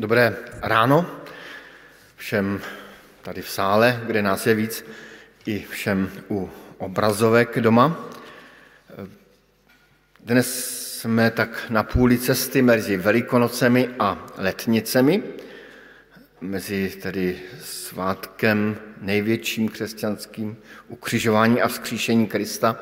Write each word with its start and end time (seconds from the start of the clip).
Dobré 0.00 0.36
ráno 0.62 1.06
všem 2.16 2.60
tady 3.22 3.42
v 3.42 3.50
sále, 3.50 4.00
kde 4.06 4.22
nás 4.22 4.46
je 4.46 4.54
víc, 4.54 4.84
i 5.46 5.66
všem 5.70 6.10
u 6.30 6.50
obrazovek 6.78 7.60
doma. 7.60 8.08
Dnes 10.24 10.70
jsme 11.00 11.30
tak 11.30 11.66
na 11.70 11.82
půli 11.82 12.18
cesty 12.18 12.62
mezi 12.62 12.96
Velikonocemi 12.96 13.88
a 13.98 14.26
Letnicemi, 14.36 15.22
mezi 16.40 16.88
tedy 17.02 17.40
svátkem 17.62 18.76
největším 19.00 19.68
křesťanským 19.68 20.56
ukřižování 20.88 21.62
a 21.62 21.68
vzkříšení 21.68 22.26
Krista 22.26 22.80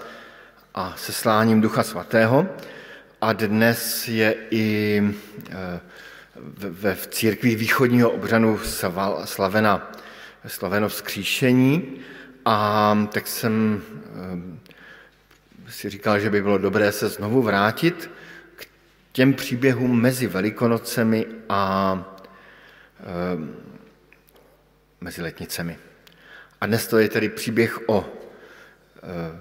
a 0.75 0.95
sesláním 0.97 1.61
Ducha 1.61 1.83
Svatého. 1.83 2.49
A 3.21 3.33
dnes 3.33 4.09
je 4.09 4.35
i 4.51 5.03
eh, 5.51 5.81
ve 6.57 6.95
v 6.95 7.07
církvi 7.07 7.55
východního 7.55 8.11
obřadu 8.11 8.61
slavena, 9.25 9.93
slaveno 10.47 10.89
vzkříšení 10.89 12.01
a 12.45 12.99
tak 13.13 13.27
jsem 13.27 13.83
eh, 13.95 14.59
si 15.69 15.91
říkal, 15.91 16.21
že 16.21 16.31
by 16.31 16.43
bylo 16.43 16.59
dobré 16.59 16.93
se 16.93 17.09
znovu 17.09 17.43
vrátit 17.43 18.11
k 18.57 18.67
těm 19.13 19.35
příběhům 19.35 20.01
mezi 20.01 20.27
Velikonocemi 20.27 21.27
a 21.49 21.95
e, 23.01 23.05
mezi 25.01 25.23
letnicemi. 25.23 25.79
A 26.61 26.67
dnes 26.67 26.87
to 26.87 26.99
je 26.99 27.09
tedy 27.09 27.29
příběh 27.29 27.89
o 27.89 28.07
e, 28.07 29.41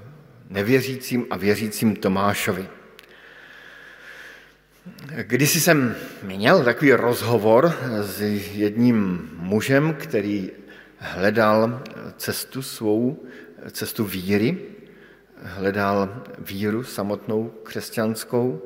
nevěřícím 0.49 1.25
a 1.29 1.37
věřícím 1.37 1.95
Tomášovi. 1.95 2.67
Když 5.21 5.63
jsem 5.63 5.95
měl 6.23 6.63
takový 6.63 6.93
rozhovor 6.93 7.73
s 8.01 8.21
jedním 8.53 9.29
mužem, 9.33 9.93
který 9.93 10.51
hledal 10.97 11.83
cestu 12.17 12.61
svou, 12.61 13.23
cestu 13.71 14.05
víry, 14.05 14.57
hledal 15.41 16.23
víru 16.39 16.83
samotnou 16.83 17.53
křesťanskou. 17.63 18.61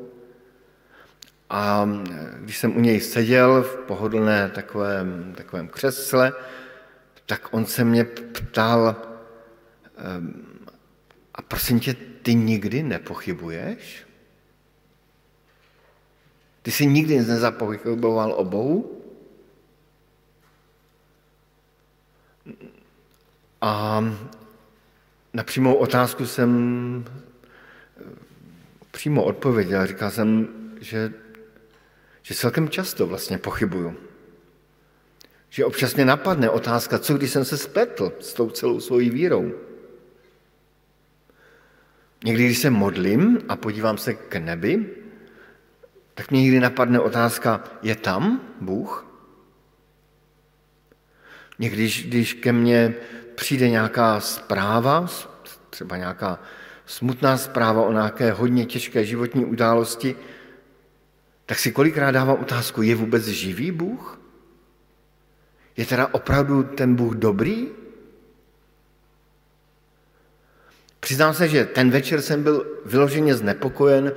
A 1.49 1.89
když 2.39 2.57
jsem 2.57 2.77
u 2.77 2.79
něj 2.79 2.99
seděl 2.99 3.63
v 3.63 3.75
pohodlné 3.75 4.49
takovém, 4.49 5.33
takovém 5.37 5.67
křesle, 5.67 6.33
tak 7.25 7.47
on 7.51 7.65
se 7.65 7.83
mě 7.83 8.03
ptal, 8.03 8.95
ehm, 9.97 10.33
a 11.35 11.41
prosím 11.41 11.79
tě, 11.79 11.95
ty 12.21 12.35
nikdy 12.35 12.83
nepochybuješ? 12.83 14.10
Ty 16.61 16.71
jsi 16.71 16.85
nikdy 16.85 17.17
nezapochyboval 17.17 18.33
o 18.33 18.45
Bohu? 18.45 19.01
A 23.61 24.03
na 25.33 25.43
přímou 25.43 25.73
otázku 25.73 26.25
jsem 26.25 27.05
přímo 28.91 29.23
odpověděl. 29.23 29.87
Říkal 29.87 30.11
jsem, 30.11 30.47
že, 30.81 31.13
že 32.21 32.35
celkem 32.35 32.69
často 32.69 33.07
vlastně 33.07 33.37
pochybuju. 33.37 33.95
Že 35.49 35.65
občas 35.65 35.95
mě 35.95 36.05
napadne 36.05 36.49
otázka, 36.49 36.99
co 36.99 37.13
když 37.13 37.31
jsem 37.31 37.45
se 37.45 37.57
spletl 37.57 38.13
s 38.19 38.33
tou 38.33 38.49
celou 38.49 38.79
svojí 38.79 39.09
vírou. 39.09 39.51
Někdy, 42.23 42.45
když 42.45 42.57
se 42.57 42.69
modlím 42.69 43.39
a 43.49 43.55
podívám 43.55 43.97
se 43.97 44.13
k 44.13 44.35
nebi, 44.35 45.00
tak 46.13 46.31
mě 46.31 46.41
někdy 46.41 46.59
napadne 46.59 46.99
otázka, 46.99 47.63
je 47.81 47.95
tam 47.95 48.41
Bůh? 48.61 49.05
Někdy, 51.59 51.91
když 52.05 52.33
ke 52.33 52.51
mně 52.51 52.93
přijde 53.35 53.69
nějaká 53.69 54.19
zpráva, 54.19 55.07
třeba 55.69 55.97
nějaká 55.97 56.39
smutná 56.85 57.37
zpráva 57.37 57.81
o 57.81 57.91
nějaké 57.91 58.31
hodně 58.31 58.65
těžké 58.65 59.05
životní 59.05 59.45
události, 59.45 60.15
tak 61.45 61.59
si 61.59 61.71
kolikrát 61.71 62.11
dávám 62.11 62.37
otázku, 62.41 62.81
je 62.81 62.95
vůbec 62.95 63.27
živý 63.27 63.71
Bůh? 63.71 64.19
Je 65.77 65.85
teda 65.85 66.07
opravdu 66.11 66.63
ten 66.63 66.95
Bůh 66.95 67.15
dobrý? 67.15 67.67
Přiznám 70.99 71.33
se, 71.33 71.47
že 71.47 71.65
ten 71.65 71.91
večer 71.91 72.21
jsem 72.21 72.43
byl 72.43 72.65
vyloženě 72.85 73.35
znepokojen 73.35 74.11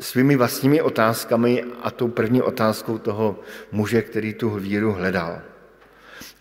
svými 0.00 0.36
vlastními 0.36 0.82
otázkami 0.82 1.64
a 1.82 1.90
tou 1.90 2.08
první 2.08 2.42
otázkou 2.42 2.98
toho 2.98 3.40
muže, 3.72 4.02
který 4.02 4.34
tu 4.34 4.50
víru 4.50 4.92
hledal. 4.92 5.38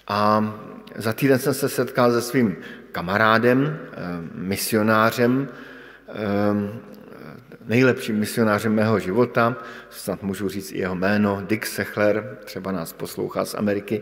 A 0.08 0.54
za 0.96 1.14
týden 1.14 1.40
jsem 1.40 1.54
se 1.54 1.70
setkal 1.70 2.12
se 2.12 2.22
svým 2.22 2.56
kamarádem, 2.92 3.80
eh, 3.80 3.98
misionářem, 4.34 5.48
eh, 6.08 6.14
nejlepším 7.68 8.20
misionářem 8.20 8.76
mého 8.76 9.00
života, 9.00 9.56
snad 9.90 10.24
můžu 10.24 10.50
říct 10.50 10.72
i 10.72 10.78
jeho 10.78 10.96
jméno, 10.96 11.42
Dick 11.48 11.66
Sechler, 11.66 12.38
třeba 12.46 12.72
nás 12.72 12.94
poslouchá 12.94 13.46
z 13.46 13.56
Ameriky. 13.56 14.02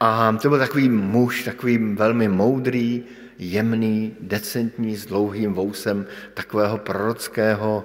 A 0.00 0.36
to 0.42 0.48
byl 0.48 0.58
takový 0.58 0.88
muž, 0.88 1.44
takový 1.44 1.94
velmi 1.94 2.28
moudrý, 2.28 3.04
jemný, 3.38 4.16
decentní, 4.20 4.96
s 4.96 5.06
dlouhým 5.06 5.52
vousem, 5.52 6.06
takového 6.34 6.78
prorockého, 6.78 7.84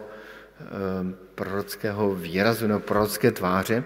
prorockého 1.35 2.15
výrazu 2.15 2.67
nebo 2.67 2.79
prorocké 2.79 3.31
tváře 3.31 3.83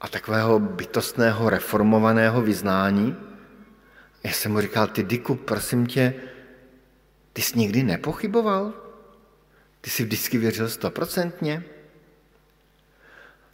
a 0.00 0.08
takového 0.08 0.58
bytostného 0.58 1.50
reformovaného 1.50 2.42
vyznání. 2.42 3.16
Já 4.24 4.32
jsem 4.32 4.52
mu 4.52 4.60
říkal, 4.60 4.86
ty 4.86 5.02
Diku, 5.02 5.34
prosím 5.34 5.86
tě, 5.86 6.14
ty 7.32 7.42
jsi 7.42 7.58
nikdy 7.58 7.82
nepochyboval? 7.82 8.72
Ty 9.80 9.90
jsi 9.90 10.04
vždycky 10.04 10.38
věřil 10.38 10.68
stoprocentně? 10.68 11.64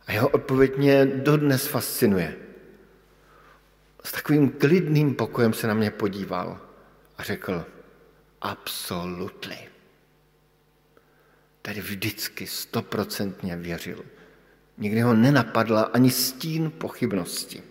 A 0.07 0.13
jeho 0.13 0.29
odpověď 0.29 0.77
mě 0.77 1.07
dodnes 1.07 1.67
fascinuje. 1.67 2.37
S 4.05 4.13
takovým 4.13 4.51
klidným 4.51 5.15
pokojem 5.15 5.53
se 5.53 5.67
na 5.67 5.75
mě 5.75 5.91
podíval 5.91 6.61
a 7.19 7.23
řekl, 7.23 7.65
absolutely 8.41 9.59
tady 11.69 11.81
vždycky 11.81 12.47
stoprocentně 12.47 13.57
věřil. 13.57 14.05
Nikdy 14.79 15.01
ho 15.01 15.15
nenapadla 15.15 15.83
ani 15.83 16.11
stín 16.11 16.73
pochybnosti. 16.79 17.63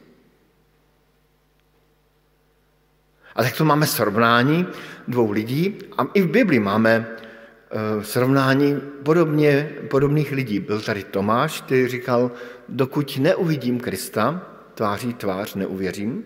A 3.36 3.44
tak 3.44 3.58
tu 3.58 3.66
máme 3.66 3.88
srovnání 3.88 4.68
dvou 5.08 5.32
lidí 5.32 5.76
a 5.98 6.06
i 6.14 6.22
v 6.22 6.30
Bibli 6.30 6.60
máme 6.60 7.08
eh, 7.10 8.04
srovnání 8.04 8.82
podobně, 9.04 9.70
podobných 9.90 10.32
lidí. 10.32 10.60
Byl 10.60 10.82
tady 10.82 11.04
Tomáš, 11.04 11.62
který 11.62 11.88
říkal, 11.88 12.32
dokud 12.70 13.18
neuvidím 13.18 13.80
Krista, 13.80 14.46
tváří 14.74 15.14
tvář 15.14 15.56
neuvěřím. 15.56 16.26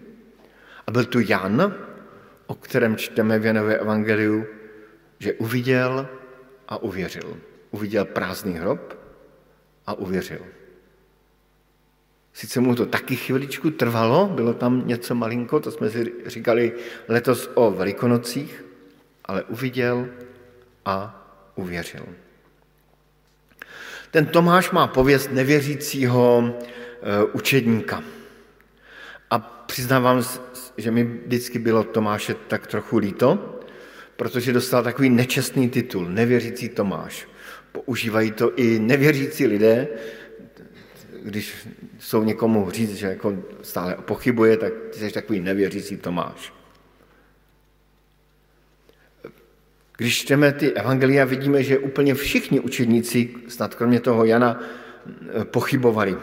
A 0.87 0.91
byl 0.91 1.05
tu 1.05 1.19
Jan, 1.19 1.75
o 2.47 2.55
kterém 2.55 2.95
čteme 2.95 3.39
v 3.39 3.45
Janové 3.45 3.77
evangeliu, 3.77 4.45
že 5.19 5.33
uviděl 5.33 6.07
a 6.67 6.77
uvěřil 6.77 7.37
uviděl 7.71 8.05
prázdný 8.05 8.53
hrob 8.53 8.99
a 9.87 9.93
uvěřil. 9.93 10.41
Sice 12.33 12.59
mu 12.59 12.75
to 12.75 12.85
taky 12.85 13.15
chviličku 13.15 13.71
trvalo, 13.71 14.27
bylo 14.27 14.53
tam 14.53 14.87
něco 14.87 15.15
malinko, 15.15 15.59
to 15.59 15.71
jsme 15.71 15.89
si 15.89 16.13
říkali 16.25 16.73
letos 17.07 17.49
o 17.53 17.71
Velikonocích, 17.71 18.65
ale 19.25 19.43
uviděl 19.43 20.07
a 20.85 21.27
uvěřil. 21.55 22.05
Ten 24.11 24.25
Tomáš 24.25 24.71
má 24.71 24.87
pověst 24.87 25.31
nevěřícího 25.31 26.43
e, 26.43 27.23
učedníka. 27.23 28.03
A 29.29 29.39
přiznávám, 29.39 30.23
že 30.77 30.91
mi 30.91 31.03
vždycky 31.03 31.59
bylo 31.59 31.83
Tomáše 31.83 32.33
tak 32.33 32.67
trochu 32.67 32.97
líto, 32.97 33.59
protože 34.15 34.53
dostal 34.53 34.83
takový 34.83 35.09
nečestný 35.09 35.69
titul, 35.69 36.05
nevěřící 36.05 36.69
Tomáš. 36.69 37.27
Používají 37.71 38.31
to 38.31 38.55
i 38.55 38.79
nevěřící 38.79 39.47
lidé, 39.47 39.87
když 41.23 41.67
jsou 41.99 42.23
někomu 42.23 42.71
říct, 42.71 42.95
že 42.95 43.07
jako 43.07 43.37
stále 43.61 43.95
pochybuje, 44.05 44.57
tak 44.57 44.73
ty 44.91 44.99
jsi 44.99 45.11
takový 45.11 45.39
nevěřící 45.39 45.97
Tomáš. 45.97 46.53
Když 49.97 50.17
čteme 50.17 50.51
ty 50.51 50.73
evangelia, 50.73 51.25
vidíme, 51.25 51.63
že 51.63 51.79
úplně 51.79 52.15
všichni 52.15 52.59
učedníci, 52.59 53.29
snad 53.47 53.75
kromě 53.75 53.99
toho 53.99 54.25
Jana, 54.25 54.63
pochybovali. 55.43 56.17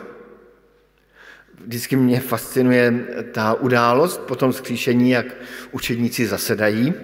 Vždycky 1.64 1.96
mě 1.96 2.20
fascinuje 2.20 3.06
ta 3.32 3.54
událost 3.54 4.20
po 4.20 4.36
tom 4.36 4.52
skříšení, 4.52 5.10
jak 5.10 5.26
učedníci 5.72 6.26
zasedají 6.26 6.94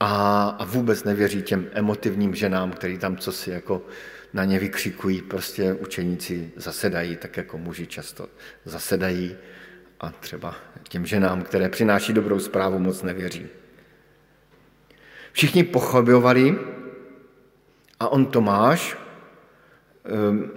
a, 0.00 0.48
a 0.58 0.64
vůbec 0.64 1.04
nevěří 1.04 1.42
těm 1.42 1.66
emotivním 1.72 2.34
ženám, 2.34 2.72
který 2.72 2.98
tam 2.98 3.16
co 3.16 3.32
si 3.32 3.50
jako 3.50 3.82
na 4.32 4.44
ně 4.44 4.58
vykřikují, 4.58 5.22
prostě 5.22 5.72
učeníci 5.72 6.52
zasedají, 6.56 7.16
tak 7.16 7.36
jako 7.36 7.58
muži 7.58 7.86
často 7.86 8.28
zasedají 8.64 9.36
a 10.00 10.10
třeba 10.10 10.56
těm 10.88 11.06
ženám, 11.06 11.42
které 11.42 11.68
přináší 11.68 12.12
dobrou 12.12 12.38
zprávu, 12.38 12.78
moc 12.78 13.02
nevěří. 13.02 13.46
Všichni 15.32 15.64
pochybovali 15.64 16.58
a 18.00 18.08
on 18.08 18.26
Tomáš 18.26 18.96
um, 20.30 20.50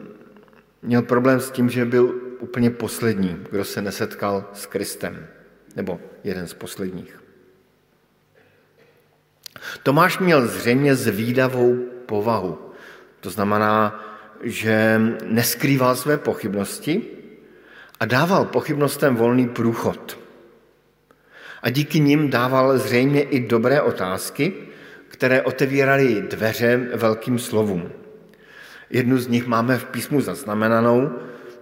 měl 0.82 1.02
problém 1.02 1.40
s 1.40 1.52
tím, 1.52 1.70
že 1.70 1.86
byl 1.86 2.22
úplně 2.40 2.70
poslední, 2.70 3.46
kdo 3.52 3.64
se 3.64 3.82
nesetkal 3.82 4.50
s 4.54 4.66
Kristem, 4.66 5.28
nebo 5.76 6.00
jeden 6.24 6.48
z 6.48 6.54
posledních. 6.54 7.23
Tomáš 9.84 10.20
měl 10.20 10.48
zřejmě 10.48 10.96
zvídavou 10.96 11.76
povahu. 12.06 12.60
To 13.20 13.30
znamená, 13.30 14.04
že 14.44 15.02
neskrýval 15.26 15.96
své 15.96 16.18
pochybnosti 16.18 17.02
a 18.00 18.06
dával 18.06 18.46
pochybnostem 18.46 19.16
volný 19.16 19.48
průchod. 19.50 20.20
A 21.62 21.70
díky 21.70 22.00
nim 22.00 22.30
dával 22.30 22.78
zřejmě 22.78 23.22
i 23.22 23.40
dobré 23.40 23.82
otázky, 23.82 24.54
které 25.08 25.42
otevíraly 25.42 26.22
dveře 26.22 26.78
velkým 26.96 27.40
slovům. 27.40 27.90
Jednu 28.90 29.18
z 29.18 29.28
nich 29.28 29.48
máme 29.48 29.78
v 29.78 29.86
písmu 29.86 30.22
zaznamenanou, 30.22 31.12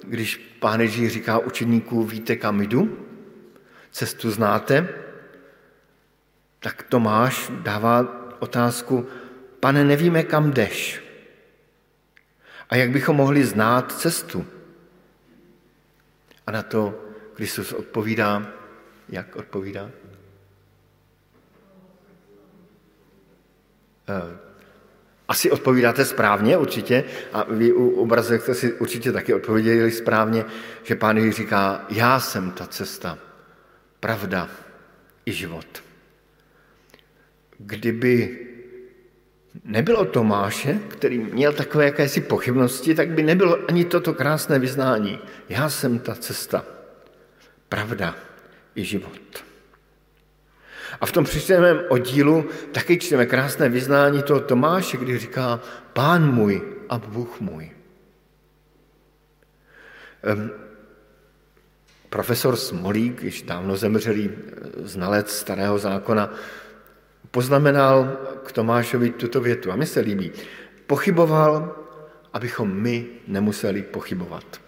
když 0.03 0.55
pán 0.59 0.81
Ježíš 0.81 1.11
říká 1.11 1.37
učeníků, 1.37 2.03
víte, 2.03 2.35
kam 2.35 2.61
jdu? 2.61 2.97
Cestu 3.91 4.31
znáte? 4.31 4.87
Tak 6.61 6.83
Tomáš 6.83 7.51
dává 7.65 8.05
otázku, 8.39 9.07
pane, 9.59 9.83
nevíme, 9.83 10.23
kam 10.23 10.51
jdeš. 10.51 11.01
A 12.69 12.75
jak 12.75 12.89
bychom 12.89 13.15
mohli 13.15 13.43
znát 13.43 13.91
cestu? 13.91 14.45
A 16.47 16.51
na 16.51 16.61
to 16.63 17.05
Kristus 17.33 17.73
odpovídá, 17.73 18.47
jak 19.09 19.35
odpovídá? 19.35 19.89
Eh, 24.09 24.37
asi 25.27 25.51
odpovídáte 25.51 26.05
správně 26.05 26.57
určitě 26.57 27.03
a 27.33 27.43
vy 27.43 27.73
u 27.73 27.89
obrazek 27.89 28.41
jste 28.41 28.55
si 28.55 28.73
určitě 28.73 29.11
taky 29.11 29.33
odpověděli 29.33 29.91
správně, 29.91 30.45
že 30.83 30.95
pán 30.95 31.17
Ježíš 31.17 31.35
říká, 31.35 31.85
já 31.89 32.19
jsem 32.19 32.51
ta 32.51 32.67
cesta, 32.67 33.17
pravda 33.99 34.49
i 35.25 35.33
život. 35.33 35.90
Kdyby 37.65 38.39
nebylo 39.63 40.05
Tomáše, 40.05 40.79
který 40.87 41.17
měl 41.17 41.53
takové 41.53 41.85
jakési 41.85 42.21
pochybnosti, 42.21 42.95
tak 42.95 43.09
by 43.09 43.23
nebylo 43.23 43.57
ani 43.67 43.85
toto 43.85 44.13
krásné 44.13 44.59
vyznání. 44.59 45.19
Já 45.49 45.69
jsem 45.69 45.99
ta 45.99 46.15
cesta, 46.15 46.65
pravda 47.69 48.15
i 48.75 48.83
život. 48.83 49.43
A 51.01 51.05
v 51.05 51.11
tom 51.11 51.23
přičteném 51.23 51.81
oddílu 51.89 52.45
taky 52.71 52.97
čteme 52.97 53.25
krásné 53.25 53.69
vyznání 53.69 54.23
toho 54.23 54.39
Tomáše, 54.39 54.97
kdy 54.97 55.17
říká 55.17 55.59
Pán 55.93 56.33
můj 56.33 56.61
a 56.89 56.97
Bůh 56.97 57.41
můj. 57.41 57.71
Um, 60.33 60.51
profesor 62.09 62.55
Smolík, 62.55 63.23
již 63.23 63.41
dávno 63.41 63.77
zemřelý 63.77 64.29
eh, 64.29 64.87
znalec 64.87 65.31
starého 65.31 65.79
zákona, 65.79 66.33
poznamenal 67.31 68.17
k 68.45 68.51
Tomášovi 68.51 69.09
tuto 69.09 69.41
větu 69.41 69.71
a 69.71 69.75
mi 69.75 69.85
se 69.85 69.99
líbí. 69.99 70.31
Pochyboval, 70.87 71.75
abychom 72.33 72.73
my 72.73 73.05
nemuseli 73.27 73.81
pochybovat. 73.81 74.61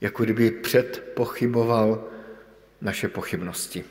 Jako 0.00 0.24
kdyby 0.24 0.50
předpochyboval 0.50 2.04
naše 2.80 3.08
pochybnosti. 3.08 3.84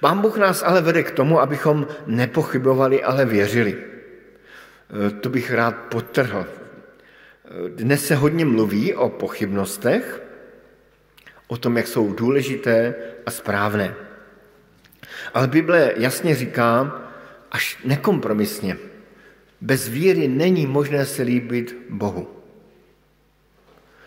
Pán 0.00 0.20
Bůh 0.20 0.36
nás 0.36 0.62
ale 0.62 0.82
vede 0.82 1.02
k 1.02 1.10
tomu, 1.10 1.40
abychom 1.40 1.86
nepochybovali, 2.06 3.02
ale 3.02 3.24
věřili. 3.24 3.76
E, 3.76 5.10
to 5.10 5.28
bych 5.28 5.52
rád 5.52 5.76
potrhl. 5.76 6.46
Dnes 7.68 8.06
se 8.06 8.14
hodně 8.14 8.44
mluví 8.44 8.94
o 8.94 9.08
pochybnostech, 9.08 10.22
o 11.46 11.56
tom, 11.56 11.76
jak 11.76 11.86
jsou 11.86 12.12
důležité 12.12 12.94
a 13.26 13.30
správné. 13.30 13.94
Ale 15.34 15.46
Bible 15.46 15.92
jasně 15.96 16.34
říká, 16.34 17.00
až 17.50 17.78
nekompromisně, 17.84 18.76
bez 19.60 19.88
víry 19.88 20.28
není 20.28 20.66
možné 20.66 21.06
se 21.06 21.22
líbit 21.22 21.76
Bohu. 21.90 22.28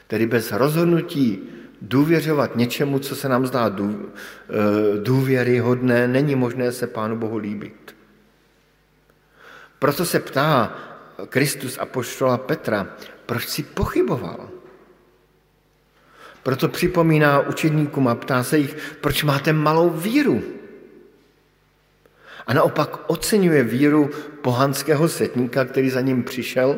Tedy 0.07 0.25
bez 0.25 0.51
rozhodnutí 0.51 1.49
důvěřovat 1.81 2.55
něčemu, 2.55 2.99
co 2.99 3.15
se 3.15 3.29
nám 3.29 3.47
zdá 3.47 3.67
eh, 3.67 4.03
důvěryhodné, 5.03 6.07
není 6.07 6.35
možné 6.35 6.71
se 6.71 6.87
Pánu 6.87 7.15
Bohu 7.15 7.37
líbit. 7.37 7.95
Proto 9.79 10.05
se 10.05 10.19
ptá 10.19 10.77
Kristus 11.29 11.77
a 11.77 11.85
poštola 11.85 12.37
Petra, 12.37 12.87
proč 13.25 13.47
si 13.47 13.63
pochyboval? 13.63 14.49
Proto 16.43 16.67
připomíná 16.67 17.39
učedníkům 17.39 18.07
a 18.07 18.15
ptá 18.15 18.43
se 18.43 18.57
jich, 18.57 18.97
proč 19.01 19.23
máte 19.23 19.53
malou 19.53 19.89
víru? 19.89 20.43
A 22.48 22.54
naopak 22.54 23.00
oceňuje 23.07 23.63
víru 23.63 24.10
pohanského 24.42 25.10
setníka, 25.10 25.66
který 25.66 25.90
za 25.90 26.01
ním 26.01 26.24
přišel, 26.24 26.78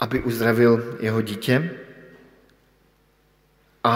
aby 0.00 0.20
uzdravil 0.20 0.96
jeho 1.00 1.22
dítě. 1.22 1.70
A 3.84 3.94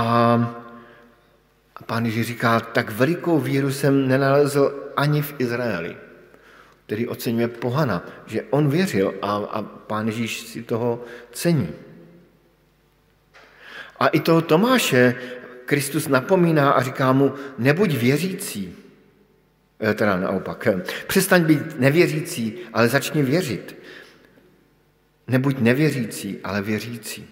pán 1.87 2.05
Ježíš 2.05 2.27
říká, 2.27 2.61
tak 2.61 2.91
velikou 2.91 3.39
víru 3.39 3.73
jsem 3.73 4.09
nenalezl 4.09 4.93
ani 4.97 5.23
v 5.23 5.35
Izraeli, 5.39 5.97
který 6.87 7.09
oceňuje 7.09 7.49
pohana, 7.49 8.07
že 8.27 8.43
on 8.51 8.69
věřil 8.69 9.15
a, 9.23 9.37
a 9.37 9.63
pán 9.63 10.07
Ježíš 10.07 10.41
si 10.41 10.63
toho 10.63 11.05
cení. 11.33 11.69
A 14.01 14.07
i 14.09 14.21
toho 14.21 14.43
Tomáše 14.43 15.15
Kristus 15.65 16.09
napomíná 16.09 16.71
a 16.71 16.83
říká 16.83 17.13
mu, 17.13 17.35
nebuď 17.59 17.97
věřící, 17.97 18.77
teda 19.95 20.17
naopak, 20.17 20.67
eh, 20.67 20.83
přestaň 21.07 21.45
být 21.45 21.81
nevěřící, 21.81 22.55
ale 22.73 22.89
začni 22.89 23.23
věřit. 23.23 23.77
Nebuď 25.29 25.59
nevěřící, 25.59 26.39
ale 26.45 26.63
věřící. 26.63 27.29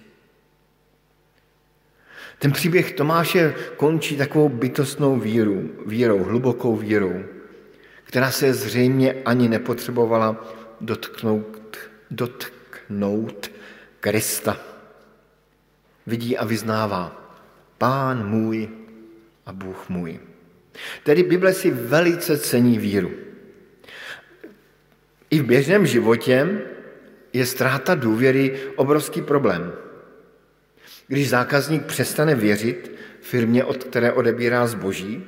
Ten 2.39 2.53
příběh 2.53 2.93
Tomáše 2.93 3.55
končí 3.77 4.17
takovou 4.17 4.49
bytostnou 4.49 5.17
víru, 5.17 5.71
vírou, 5.87 6.25
hlubokou 6.25 6.77
vírou, 6.77 7.25
která 8.05 8.31
se 8.31 8.55
zřejmě 8.55 9.13
ani 9.25 9.49
nepotřebovala 9.49 10.45
dotknout, 10.81 11.77
dotknout 12.11 13.51
Krista. 14.01 14.61
Vidí 16.07 16.39
a 16.39 16.45
vyznává, 16.45 17.33
pán 17.79 18.29
můj 18.29 18.69
a 19.47 19.53
Bůh 19.53 19.89
můj. 19.89 20.34
Tedy 21.03 21.23
Bible 21.23 21.53
si 21.53 21.71
velice 21.71 22.39
cení 22.39 22.79
víru. 22.79 23.13
I 25.31 25.39
v 25.39 25.45
běžném 25.45 25.87
životě 25.87 26.63
je 27.33 27.47
ztráta 27.47 27.95
důvěry 27.95 28.61
obrovský 28.77 29.23
problém. 29.23 29.73
Když 31.07 31.29
zákazník 31.29 31.85
přestane 31.85 32.35
věřit 32.35 32.93
firmě, 33.21 33.65
od 33.65 33.85
které 33.85 34.13
odebírá 34.13 34.67
zboží, 34.67 35.25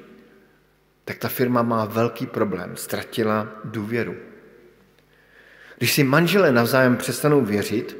tak 1.05 1.19
ta 1.19 1.29
firma 1.29 1.63
má 1.63 1.85
velký 1.85 2.27
problém, 2.27 2.77
ztratila 2.77 3.61
důvěru. 3.65 4.17
Když 5.79 5.93
si 5.93 6.05
manželé 6.05 6.53
navzájem 6.53 6.97
přestanou 6.97 7.45
věřit, 7.45 7.97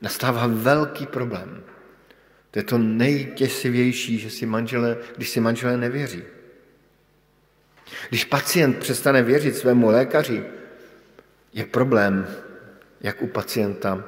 nastává 0.00 0.46
velký 0.46 1.06
problém. 1.06 1.62
To 2.50 2.58
je 2.58 2.62
to 2.62 2.78
nejtěsivější, 2.78 4.18
že 4.18 4.30
si 4.30 4.46
manželé, 4.46 4.96
když 5.16 5.28
si 5.30 5.40
manželé 5.40 5.76
nevěří. 5.76 6.22
Když 8.08 8.24
pacient 8.24 8.78
přestane 8.78 9.22
věřit 9.22 9.56
svému 9.56 9.90
lékaři, 9.90 10.44
je 11.52 11.64
problém 11.64 12.26
jak 13.00 13.22
u 13.22 13.26
pacienta, 13.26 14.04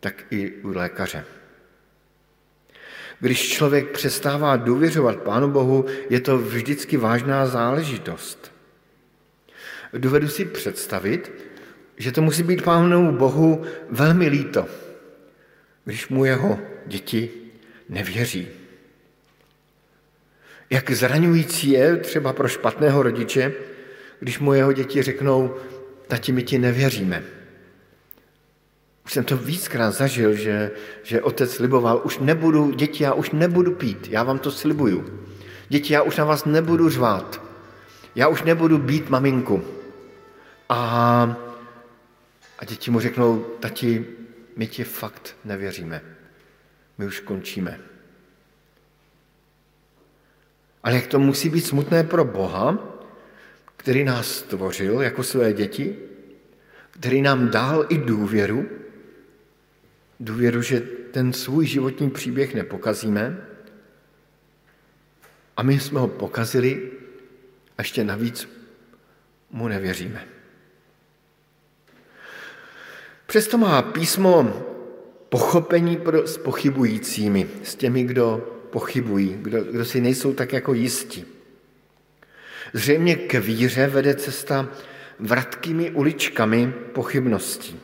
tak 0.00 0.24
i 0.30 0.52
u 0.52 0.68
lékaře. 0.68 1.24
Když 3.20 3.48
člověk 3.48 3.90
přestává 3.90 4.56
důvěřovat 4.56 5.16
Pánu 5.16 5.50
Bohu, 5.50 5.86
je 6.10 6.20
to 6.20 6.38
vždycky 6.38 6.96
vážná 6.96 7.46
záležitost. 7.46 8.52
Dovedu 9.92 10.28
si 10.28 10.44
představit, 10.44 11.32
že 11.96 12.12
to 12.12 12.22
musí 12.22 12.42
být 12.42 12.62
Pánu 12.62 13.12
Bohu 13.12 13.64
velmi 13.90 14.28
líto, 14.28 14.66
když 15.84 16.08
mu 16.08 16.24
jeho 16.24 16.58
děti 16.86 17.30
nevěří. 17.88 18.48
Jak 20.70 20.90
zraňující 20.90 21.70
je 21.70 21.96
třeba 21.96 22.32
pro 22.32 22.48
špatného 22.48 23.02
rodiče, 23.02 23.52
když 24.20 24.38
mu 24.38 24.54
jeho 24.54 24.72
děti 24.72 25.02
řeknou, 25.02 25.54
tati, 26.06 26.32
my 26.32 26.42
ti 26.42 26.58
nevěříme, 26.58 27.22
Už 29.06 29.12
jsem 29.12 29.24
to 29.24 29.36
víckrát 29.36 29.94
zažil, 29.94 30.34
že, 30.34 30.70
že 31.02 31.22
otec 31.22 31.52
sliboval, 31.52 32.00
už 32.04 32.18
nebudu, 32.18 32.70
děti, 32.70 33.04
já 33.04 33.12
už 33.12 33.30
nebudu 33.30 33.72
pít, 33.72 34.08
já 34.10 34.22
vám 34.22 34.38
to 34.38 34.50
slibuju. 34.50 35.26
Děti, 35.68 35.92
já 35.92 36.02
už 36.02 36.16
na 36.16 36.24
vás 36.24 36.44
nebudu 36.44 36.90
řvát, 36.90 37.40
já 38.14 38.28
už 38.28 38.42
nebudu 38.42 38.78
být 38.78 39.10
maminku. 39.10 39.62
A, 40.68 40.78
a 42.58 42.64
děti 42.64 42.90
mu 42.90 43.00
řeknou, 43.00 43.46
tati, 43.60 44.06
my 44.56 44.66
ti 44.66 44.84
fakt 44.84 45.36
nevěříme. 45.44 46.02
My 46.98 47.06
už 47.06 47.20
končíme. 47.20 47.80
Ale 50.86 50.94
jak 50.94 51.06
to 51.06 51.18
musí 51.18 51.48
být 51.48 51.66
smutné 51.66 52.04
pro 52.04 52.24
Boha, 52.24 52.78
který 53.76 54.04
nás 54.04 54.30
stvořil 54.30 55.02
jako 55.02 55.22
své 55.22 55.52
děti, 55.52 55.96
který 56.90 57.22
nám 57.22 57.48
dal 57.48 57.86
i 57.88 57.98
důvěru, 57.98 58.68
důvěru, 60.20 60.62
že 60.62 60.80
ten 61.10 61.32
svůj 61.32 61.66
životní 61.66 62.10
příběh 62.10 62.54
nepokazíme, 62.54 63.46
a 65.56 65.62
my 65.62 65.80
jsme 65.80 66.00
ho 66.00 66.08
pokazili 66.08 66.90
a 67.78 67.82
ještě 67.82 68.04
navíc 68.04 68.48
mu 69.50 69.68
nevěříme. 69.68 70.26
Přesto 73.26 73.58
má 73.58 73.82
písmo 73.82 74.62
pochopení 75.28 75.96
pro, 75.96 76.26
s 76.26 76.38
pochybujícími, 76.38 77.48
s 77.62 77.74
těmi, 77.74 78.04
kdo 78.04 78.55
pochybují, 78.76 79.38
kdo, 79.40 79.64
kdo 79.64 79.84
si 79.84 80.00
nejsou 80.00 80.32
tak 80.32 80.52
jako 80.52 80.74
jistí. 80.74 81.24
Zřejmě 82.72 83.16
k 83.16 83.34
víře 83.34 83.86
vede 83.86 84.14
cesta 84.14 84.68
vratkými 85.18 85.90
uličkami 85.90 86.72
pochybností. 86.92 87.80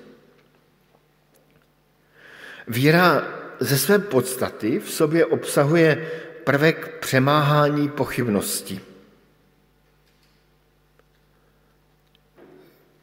Víra 2.69 3.25
ze 3.61 3.79
své 3.79 3.99
podstaty 3.99 4.79
v 4.79 4.91
sobě 4.91 5.27
obsahuje 5.27 6.11
prvek 6.45 6.99
přemáhání 7.01 7.89
pochybností. 7.89 8.81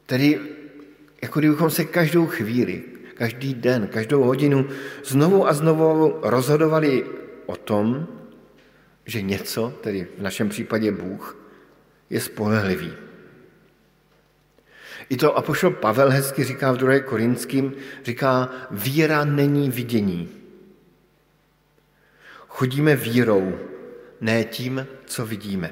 Tedy 0.06 0.40
jako 1.22 1.38
kdybychom 1.38 1.70
se 1.70 1.84
každou 1.84 2.26
chvíli, 2.26 2.82
každý 3.14 3.54
den, 3.54 3.86
každou 3.86 4.22
hodinu 4.22 4.68
znovu 5.04 5.48
a 5.48 5.52
znovu 5.52 6.18
rozhodovali 6.22 7.19
o 7.50 7.56
tom, 7.56 8.06
že 9.06 9.22
něco, 9.22 9.74
tedy 9.82 10.06
v 10.18 10.22
našem 10.22 10.48
případě 10.48 10.92
Bůh, 10.92 11.36
je 12.10 12.20
spolehlivý. 12.20 12.92
I 15.08 15.16
to 15.16 15.36
apoštol 15.36 15.70
Pavel 15.70 16.10
hezky 16.10 16.44
říká 16.44 16.72
v 16.72 16.76
2. 16.76 17.00
Korinským, 17.00 17.74
říká, 18.04 18.48
víra 18.70 19.24
není 19.24 19.70
vidění. 19.70 20.28
Chodíme 22.48 22.96
vírou, 22.96 23.58
ne 24.20 24.44
tím, 24.44 24.86
co 25.06 25.26
vidíme. 25.26 25.70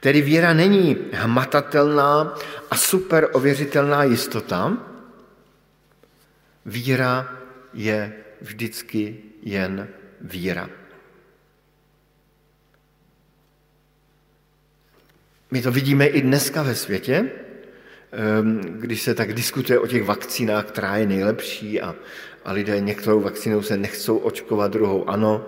Tedy 0.00 0.22
víra 0.22 0.52
není 0.52 0.96
hmatatelná 1.12 2.34
a 2.70 2.76
super 2.76 3.28
ověřitelná 3.32 4.04
jistota. 4.04 4.78
Víra 6.66 7.36
je 7.74 8.12
vždycky 8.40 9.18
jen 9.42 9.88
víra. 10.20 10.70
My 15.50 15.62
to 15.62 15.72
vidíme 15.72 16.06
i 16.06 16.22
dneska 16.22 16.62
ve 16.62 16.74
světě, 16.74 17.30
ehm, 18.12 18.60
když 18.60 19.02
se 19.02 19.14
tak 19.14 19.32
diskutuje 19.32 19.78
o 19.78 19.86
těch 19.86 20.04
vakcínách, 20.04 20.64
která 20.64 20.96
je 20.96 21.06
nejlepší 21.06 21.80
a, 21.80 21.94
a 22.44 22.52
lidé 22.52 22.80
některou 22.80 23.20
vakcínou 23.20 23.62
se 23.62 23.76
nechcou 23.76 24.16
očkovat, 24.18 24.72
druhou 24.72 25.08
ano. 25.08 25.46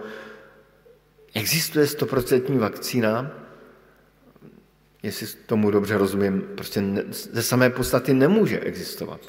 Existuje 1.34 1.86
stoprocentní 1.86 2.58
vakcína, 2.58 3.44
jestli 5.02 5.26
tomu 5.26 5.70
dobře 5.70 5.98
rozumím, 5.98 6.42
prostě 6.54 6.82
ze 7.10 7.42
samé 7.42 7.70
podstaty 7.70 8.14
nemůže 8.14 8.60
existovat. 8.60 9.20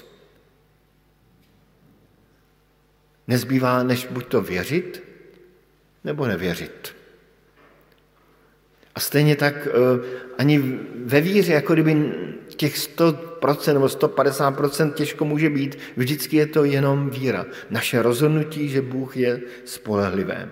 Nezbývá, 3.28 3.84
než 3.84 4.06
buď 4.06 4.28
to 4.28 4.42
věřit, 4.42 5.09
nebo 6.04 6.28
nevěřit. 6.28 6.96
A 8.96 9.00
stejně 9.00 9.36
tak 9.36 9.68
eh, 9.68 9.72
ani 10.38 10.80
ve 11.06 11.22
víře, 11.22 11.54
jako 11.54 11.74
kdyby 11.74 12.12
těch 12.56 12.76
100% 12.78 13.74
nebo 13.74 13.86
150% 13.86 14.92
těžko 14.94 15.26
může 15.26 15.50
být, 15.50 15.78
vždycky 15.98 16.38
je 16.38 16.46
to 16.46 16.64
jenom 16.64 17.10
víra. 17.10 17.46
Naše 17.70 18.02
rozhodnutí, 18.02 18.70
že 18.70 18.82
Bůh 18.82 19.18
je 19.18 19.42
spolehlivé. 19.66 20.50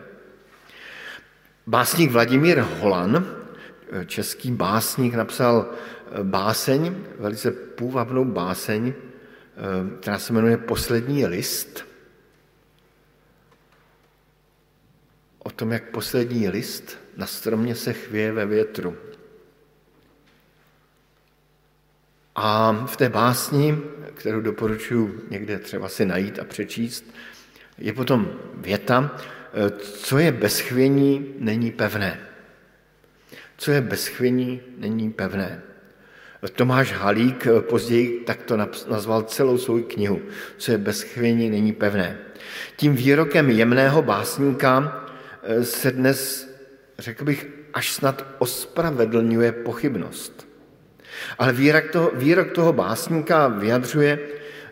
Básník 1.67 2.11
Vladimír 2.11 2.59
Holan, 2.59 3.25
eh, 3.91 4.05
český 4.05 4.51
básník, 4.51 5.13
napsal 5.13 5.65
eh, 5.67 6.23
báseň, 6.23 6.95
velice 7.19 7.51
půvabnou 7.51 8.25
báseň, 8.25 8.93
která 9.99 10.19
se 10.19 10.33
jmenuje 10.33 10.57
Poslední 10.57 11.25
list. 11.25 11.85
O 15.47 15.49
tom, 15.49 15.71
jak 15.71 15.83
poslední 15.83 16.49
list 16.49 16.97
na 17.17 17.25
stromě 17.25 17.75
se 17.75 17.93
chvěje 17.93 18.31
ve 18.31 18.45
větru. 18.45 18.97
A 22.35 22.71
v 22.85 22.97
té 22.97 23.09
básni, 23.09 23.77
kterou 24.13 24.41
doporučuji 24.41 25.27
někde 25.29 25.59
třeba 25.59 25.89
si 25.89 26.05
najít 26.05 26.39
a 26.39 26.43
přečíst, 26.43 27.13
je 27.77 27.93
potom 27.93 28.31
věta, 28.53 29.17
co 29.79 30.17
je 30.17 30.31
bez 30.31 30.59
chvění, 30.59 31.33
není 31.39 31.71
pevné. 31.71 32.19
Co 33.57 33.71
je 33.71 33.81
bez 33.81 34.07
chvění, 34.07 34.61
není 34.77 35.11
pevné. 35.11 35.61
Tomáš 36.55 36.93
Halík 36.93 37.47
později 37.59 38.19
takto 38.19 38.57
nazval 38.89 39.23
celou 39.23 39.57
svou 39.57 39.83
knihu. 39.83 40.21
Co 40.57 40.71
je 40.71 40.77
bez 40.77 41.01
chvění, 41.01 41.49
není 41.49 41.73
pevné. 41.73 42.17
Tím 42.75 42.95
výrokem 42.95 43.49
jemného 43.49 44.01
básníka 44.01 45.03
se 45.61 45.91
dnes 45.91 46.49
řekl 46.99 47.25
bych, 47.25 47.47
až 47.73 47.93
snad 47.93 48.25
ospravedlňuje 48.37 49.51
pochybnost. 49.51 50.47
Ale 51.37 51.53
výrok 51.53 51.91
toho, 51.91 52.11
výrok 52.15 52.51
toho 52.51 52.73
básníka 52.73 53.47
vyjadřuje, 53.47 54.19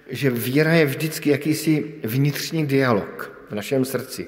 že 0.10 0.30
víra 0.30 0.74
je 0.74 0.86
vždycky 0.86 1.30
jakýsi 1.30 1.96
vnitřní 2.04 2.66
dialog 2.66 3.32
v 3.50 3.56
našem 3.56 3.86
srdci 3.86 4.28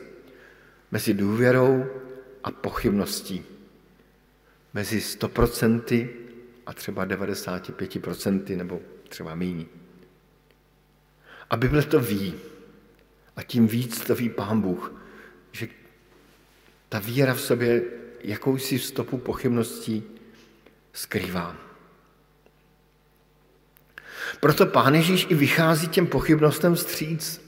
mezi 0.91 1.13
důvěrou 1.13 1.85
a 2.43 2.51
pochybností. 2.51 3.43
Mezi 4.73 4.99
100% 4.99 6.09
a 6.65 6.73
třeba 6.73 7.05
95% 7.05 8.57
nebo 8.57 8.81
třeba 9.09 9.35
míní. 9.35 9.67
A 11.49 11.57
Bible 11.57 11.83
to 11.83 11.99
ví. 11.99 12.33
A 13.35 13.43
tím 13.43 13.67
víc 13.67 13.99
to 13.99 14.15
ví 14.15 14.29
Pán 14.29 14.61
Bůh, 14.61 15.01
že 15.51 15.67
ta 16.89 16.99
víra 16.99 17.33
v 17.33 17.41
sobě 17.41 17.81
jakousi 18.21 18.79
stopu 18.79 19.17
pochybností 19.17 20.03
skrývá. 20.93 21.55
Proto 24.39 24.65
Pán 24.65 24.95
Ježíš 24.95 25.27
i 25.29 25.35
vychází 25.35 25.87
těm 25.87 26.07
pochybnostem 26.07 26.75
stříc. 26.75 27.47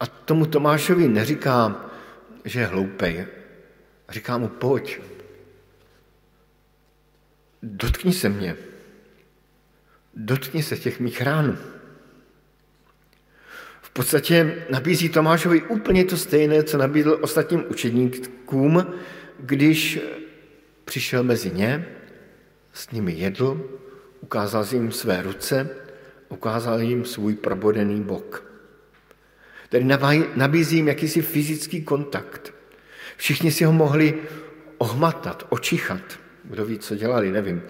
A 0.00 0.06
tomu 0.06 0.46
Tomášovi 0.46 1.08
neříká, 1.08 1.90
že 2.44 2.60
je 2.60 2.66
hloupej. 2.66 3.26
Říká 4.08 4.38
mu, 4.38 4.48
pojď, 4.48 5.00
dotkni 7.62 8.12
se 8.12 8.28
mě, 8.28 8.56
dotkni 10.14 10.62
se 10.62 10.76
těch 10.76 11.00
mých 11.00 11.22
rán. 11.22 11.58
V 13.90 13.92
podstatě 13.92 14.64
nabízí 14.70 15.08
Tomášovi 15.08 15.62
úplně 15.62 16.04
to 16.04 16.16
stejné, 16.16 16.62
co 16.62 16.78
nabídl 16.78 17.18
ostatním 17.20 17.64
učedníkům, 17.68 18.86
když 19.38 20.00
přišel 20.84 21.22
mezi 21.22 21.50
ně, 21.50 21.86
s 22.72 22.90
nimi 22.90 23.12
jedl, 23.12 23.70
ukázal 24.20 24.66
jim 24.72 24.92
své 24.92 25.22
ruce, 25.22 25.70
ukázal 26.28 26.80
jim 26.80 27.04
svůj 27.04 27.34
probodený 27.34 28.00
bok. 28.00 28.44
Tedy 29.68 29.86
nabízí 30.36 30.76
jim 30.76 30.88
jakýsi 30.88 31.22
fyzický 31.22 31.82
kontakt. 31.82 32.54
Všichni 33.16 33.52
si 33.52 33.64
ho 33.64 33.72
mohli 33.72 34.14
ohmatat, 34.78 35.46
očichat. 35.48 36.02
Kdo 36.44 36.64
ví, 36.64 36.78
co 36.78 36.96
dělali, 36.96 37.32
nevím. 37.32 37.62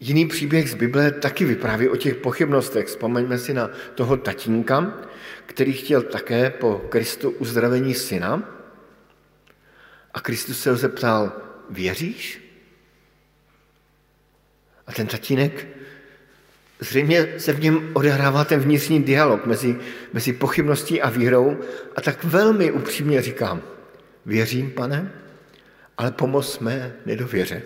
Jiný 0.00 0.26
příběh 0.26 0.70
z 0.70 0.74
Bible 0.74 1.10
taky 1.10 1.44
vypráví 1.44 1.88
o 1.88 1.96
těch 1.96 2.16
pochybnostech. 2.16 2.86
Vzpomeňme 2.86 3.38
si 3.38 3.54
na 3.54 3.70
toho 3.94 4.16
tatínka, 4.16 4.94
který 5.46 5.72
chtěl 5.72 6.02
také 6.02 6.50
po 6.50 6.78
Kristu 6.88 7.30
uzdravení 7.30 7.94
syna. 7.94 8.42
A 10.14 10.20
Kristus 10.20 10.60
se 10.60 10.70
ho 10.70 10.76
zeptal, 10.76 11.32
věříš? 11.70 12.50
ten 14.92 15.06
tatínek, 15.06 15.66
zřejmě 16.80 17.28
se 17.38 17.52
v 17.52 17.60
něm 17.60 17.90
odehrává 17.92 18.44
ten 18.44 18.60
vnitřní 18.60 19.02
dialog 19.02 19.46
mezi, 19.46 19.76
mezi 20.12 20.32
pochybností 20.32 21.02
a 21.02 21.10
vírou 21.10 21.56
a 21.96 22.00
tak 22.00 22.24
velmi 22.24 22.72
upřímně 22.72 23.22
říkám, 23.22 23.62
věřím, 24.26 24.70
pane, 24.70 25.12
ale 25.98 26.10
pomoz 26.10 26.58
mé 26.58 26.92
nedověře. 27.06 27.62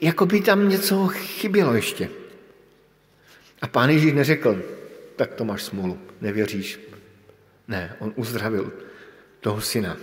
Jako 0.00 0.26
by 0.26 0.40
tam 0.40 0.68
něco 0.68 1.06
chybělo 1.08 1.74
ještě. 1.74 2.10
A 3.62 3.66
pán 3.66 3.90
Ježíš 3.90 4.12
neřekl, 4.12 4.62
tak 5.16 5.34
to 5.34 5.44
máš 5.44 5.62
smůlu, 5.62 5.98
nevěříš. 6.20 6.80
Ne, 7.68 7.96
on 7.98 8.12
uzdravil 8.16 8.72
toho 9.40 9.60
syna. 9.60 9.96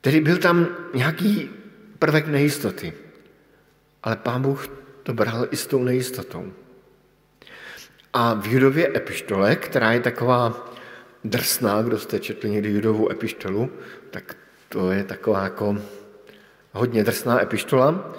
Tedy 0.00 0.20
byl 0.20 0.38
tam 0.38 0.68
nějaký 0.94 1.50
prvek 1.98 2.26
nejistoty, 2.26 2.92
ale 4.02 4.16
pán 4.16 4.42
Bůh 4.42 4.68
to 5.02 5.14
bral 5.14 5.46
i 5.50 5.56
s 5.56 5.66
tou 5.66 5.84
nejistotou. 5.84 6.52
A 8.12 8.34
v 8.34 8.46
Judově 8.46 8.96
epištole, 8.96 9.56
která 9.56 9.92
je 9.92 10.00
taková 10.00 10.74
drsná, 11.24 11.82
kdo 11.82 11.98
jste 11.98 12.20
četli 12.20 12.50
někdy 12.50 12.70
Judovou 12.70 13.10
epištolu, 13.10 13.70
tak 14.10 14.36
to 14.68 14.90
je 14.90 15.04
taková 15.04 15.44
jako 15.44 15.78
hodně 16.72 17.04
drsná 17.04 17.42
epištola. 17.42 18.14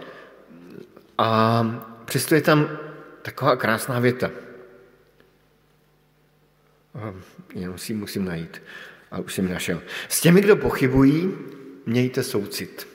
A 1.18 1.64
přesto 2.06 2.36
je 2.36 2.42
tam 2.42 2.78
taková 3.22 3.56
krásná 3.56 4.00
věta. 4.00 4.32
Jenom 7.56 7.78
si 7.78 7.94
musím 7.94 8.26
najít. 8.26 8.62
A 9.12 9.20
už 9.20 9.34
jsem 9.34 9.50
našel. 9.50 9.82
S 10.10 10.22
těmi, 10.22 10.42
kdo 10.42 10.56
pochybují, 10.56 11.34
mějte 11.86 12.24
soucit. 12.24 12.88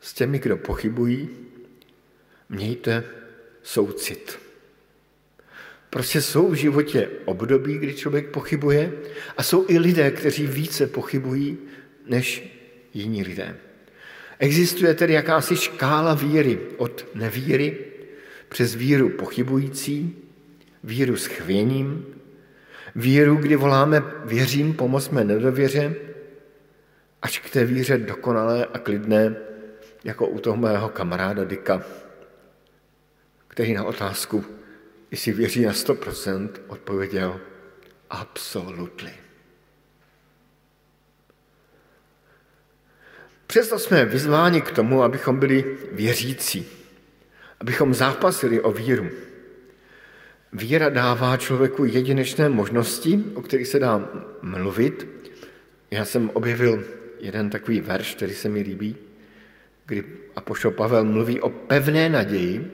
S 0.00 0.14
těmi, 0.14 0.38
kdo 0.38 0.56
pochybují, 0.56 1.28
mějte 2.48 3.04
soucit. 3.62 4.38
Prostě 5.90 6.22
jsou 6.22 6.48
v 6.48 6.54
životě 6.54 7.10
období, 7.24 7.78
kdy 7.78 7.94
člověk 7.94 8.28
pochybuje 8.28 8.92
a 9.36 9.42
jsou 9.42 9.64
i 9.68 9.78
lidé, 9.78 10.10
kteří 10.10 10.46
více 10.46 10.86
pochybují 10.86 11.58
než 12.06 12.44
jiní 12.94 13.22
lidé. 13.22 13.56
Existuje 14.42 14.94
tedy 14.94 15.12
jakási 15.12 15.56
škála 15.56 16.14
víry 16.14 16.58
od 16.76 17.06
nevíry 17.14 17.78
přes 18.48 18.74
víru 18.74 19.08
pochybující, 19.08 20.16
víru 20.84 21.16
s 21.16 21.26
chvěním, 21.26 22.06
víru, 22.96 23.36
kdy 23.36 23.56
voláme 23.56 24.02
věřím, 24.24 24.74
pomozme 24.74 25.24
nedověře, 25.24 25.94
až 27.22 27.38
k 27.38 27.50
té 27.50 27.64
víře 27.64 27.98
dokonalé 27.98 28.66
a 28.66 28.78
klidné, 28.78 29.36
jako 30.04 30.26
u 30.26 30.38
toho 30.38 30.56
mého 30.56 30.88
kamaráda 30.88 31.44
Dika, 31.44 31.82
který 33.48 33.74
na 33.74 33.84
otázku, 33.84 34.44
jestli 35.10 35.32
věří 35.32 35.64
na 35.64 35.72
100%, 35.72 36.48
odpověděl 36.66 37.40
absolutely. 38.10 39.21
Přesto 43.52 43.78
jsme 43.78 44.04
vyzváni 44.04 44.60
k 44.60 44.70
tomu, 44.70 45.02
abychom 45.02 45.38
byli 45.38 45.76
věřící, 45.92 46.66
abychom 47.60 47.94
zápasili 47.94 48.60
o 48.60 48.72
víru. 48.72 49.08
Víra 50.52 50.88
dává 50.88 51.36
člověku 51.36 51.84
jedinečné 51.84 52.48
možnosti, 52.48 53.24
o 53.34 53.42
kterých 53.42 53.68
se 53.68 53.78
dá 53.78 54.08
mluvit. 54.42 55.06
Já 55.90 56.04
jsem 56.04 56.30
objevil 56.30 56.84
jeden 57.20 57.50
takový 57.50 57.80
verš, 57.80 58.14
který 58.14 58.34
se 58.34 58.48
mi 58.48 58.60
líbí, 58.60 58.96
kdy 59.86 60.04
Apoštol 60.36 60.70
Pavel 60.70 61.04
mluví 61.04 61.40
o 61.40 61.50
pevné 61.50 62.08
naději, 62.08 62.72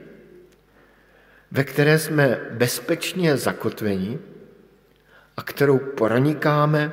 ve 1.51 1.63
které 1.63 1.99
jsme 1.99 2.39
bezpečně 2.51 3.37
zakotveni 3.37 4.19
a 5.37 5.43
kterou 5.43 5.77
pronikáme 5.77 6.91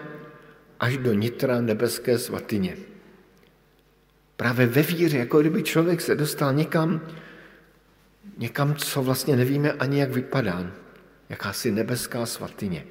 až 0.80 0.96
do 0.96 1.12
nitra 1.12 1.60
nebeské 1.60 2.18
svatyně. 2.18 2.95
Právě 4.36 4.66
ve 4.66 4.82
víře, 4.82 5.18
jako 5.18 5.40
kdyby 5.40 5.62
člověk 5.62 6.00
se 6.00 6.14
dostal 6.14 6.54
někam, 6.54 7.00
někam, 8.38 8.74
co 8.74 9.02
vlastně 9.02 9.36
nevíme 9.36 9.72
ani, 9.72 10.00
jak 10.00 10.10
vypadá. 10.10 10.70
Jakási 11.28 11.72
nebeská 11.72 12.26
svatyně. 12.26 12.86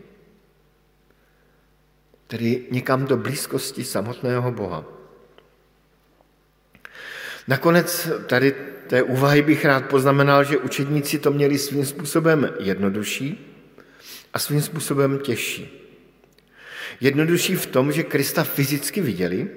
Tedy 2.28 2.66
někam 2.72 3.06
do 3.06 3.18
blízkosti 3.18 3.84
samotného 3.84 4.52
Boha. 4.52 4.86
Nakonec 7.48 8.10
tady 8.28 8.56
té 8.88 9.04
úvahy 9.04 9.42
bych 9.42 9.66
rád 9.66 9.86
poznamenal, 9.86 10.44
že 10.44 10.58
učedníci 10.58 11.20
to 11.20 11.32
měli 11.32 11.58
svým 11.58 11.86
způsobem 11.86 12.54
jednodušší 12.60 13.56
a 14.34 14.40
svým 14.40 14.62
způsobem 14.62 15.20
těžší. 15.20 15.82
Jednodušší 17.02 17.56
v 17.56 17.66
tom, 17.66 17.92
že 17.92 18.04
Krista 18.04 18.44
fyzicky 18.44 19.02
viděli, 19.02 19.50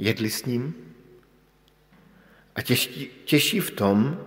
jedli 0.00 0.30
s 0.30 0.44
ním, 0.44 0.74
a 2.54 2.62
těžší, 2.62 3.10
těžší 3.24 3.60
v 3.60 3.70
tom, 3.70 4.24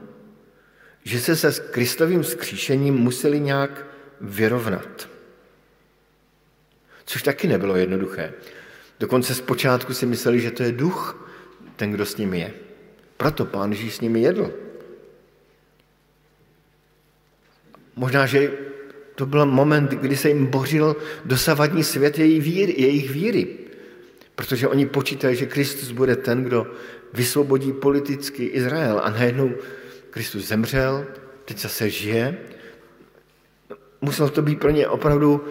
že 1.04 1.20
se 1.20 1.36
se 1.36 1.64
Kristovým 1.72 2.24
skříšením 2.24 2.96
museli 2.96 3.40
nějak 3.40 3.86
vyrovnat. 4.22 5.10
Což 7.06 7.24
taky 7.24 7.48
nebylo 7.48 7.76
jednoduché. 7.76 8.34
Dokonce 9.00 9.36
zpočátku 9.36 9.94
si 9.94 10.06
mysleli, 10.06 10.40
že 10.40 10.52
to 10.52 10.64
je 10.64 10.72
duch, 10.72 11.30
ten, 11.76 11.92
kdo 11.92 12.06
s 12.06 12.18
nimi 12.18 12.40
je. 12.40 12.54
Proto 13.18 13.46
pán 13.46 13.72
Ježíš 13.72 13.96
s 13.96 14.02
nimi 14.02 14.22
jedl. 14.22 14.54
Možná, 17.96 18.26
že 18.26 18.52
to 19.16 19.26
byl 19.26 19.46
moment, 19.46 19.92
kdy 19.92 20.18
se 20.18 20.30
jim 20.30 20.46
bořil 20.46 20.96
dosavadní 21.26 21.84
svět 21.84 22.20
jejich 22.20 22.44
víry, 22.44 22.74
jejich 22.78 23.10
víry. 23.12 23.63
Protože 24.36 24.68
oni 24.68 24.86
počítají, 24.86 25.36
že 25.36 25.46
Kristus 25.46 25.92
bude 25.92 26.16
ten, 26.16 26.44
kdo 26.44 26.68
vysvobodí 27.14 27.74
politicky 27.74 28.46
Izrael. 28.46 29.02
A 29.04 29.10
najednou 29.10 29.52
Kristus 30.10 30.48
zemřel, 30.48 31.06
teď 31.46 31.58
zase 31.60 31.90
žije. 31.90 32.38
Muselo 34.02 34.30
to 34.30 34.42
být 34.42 34.60
pro 34.60 34.70
ně 34.70 34.88
opravdu 34.88 35.46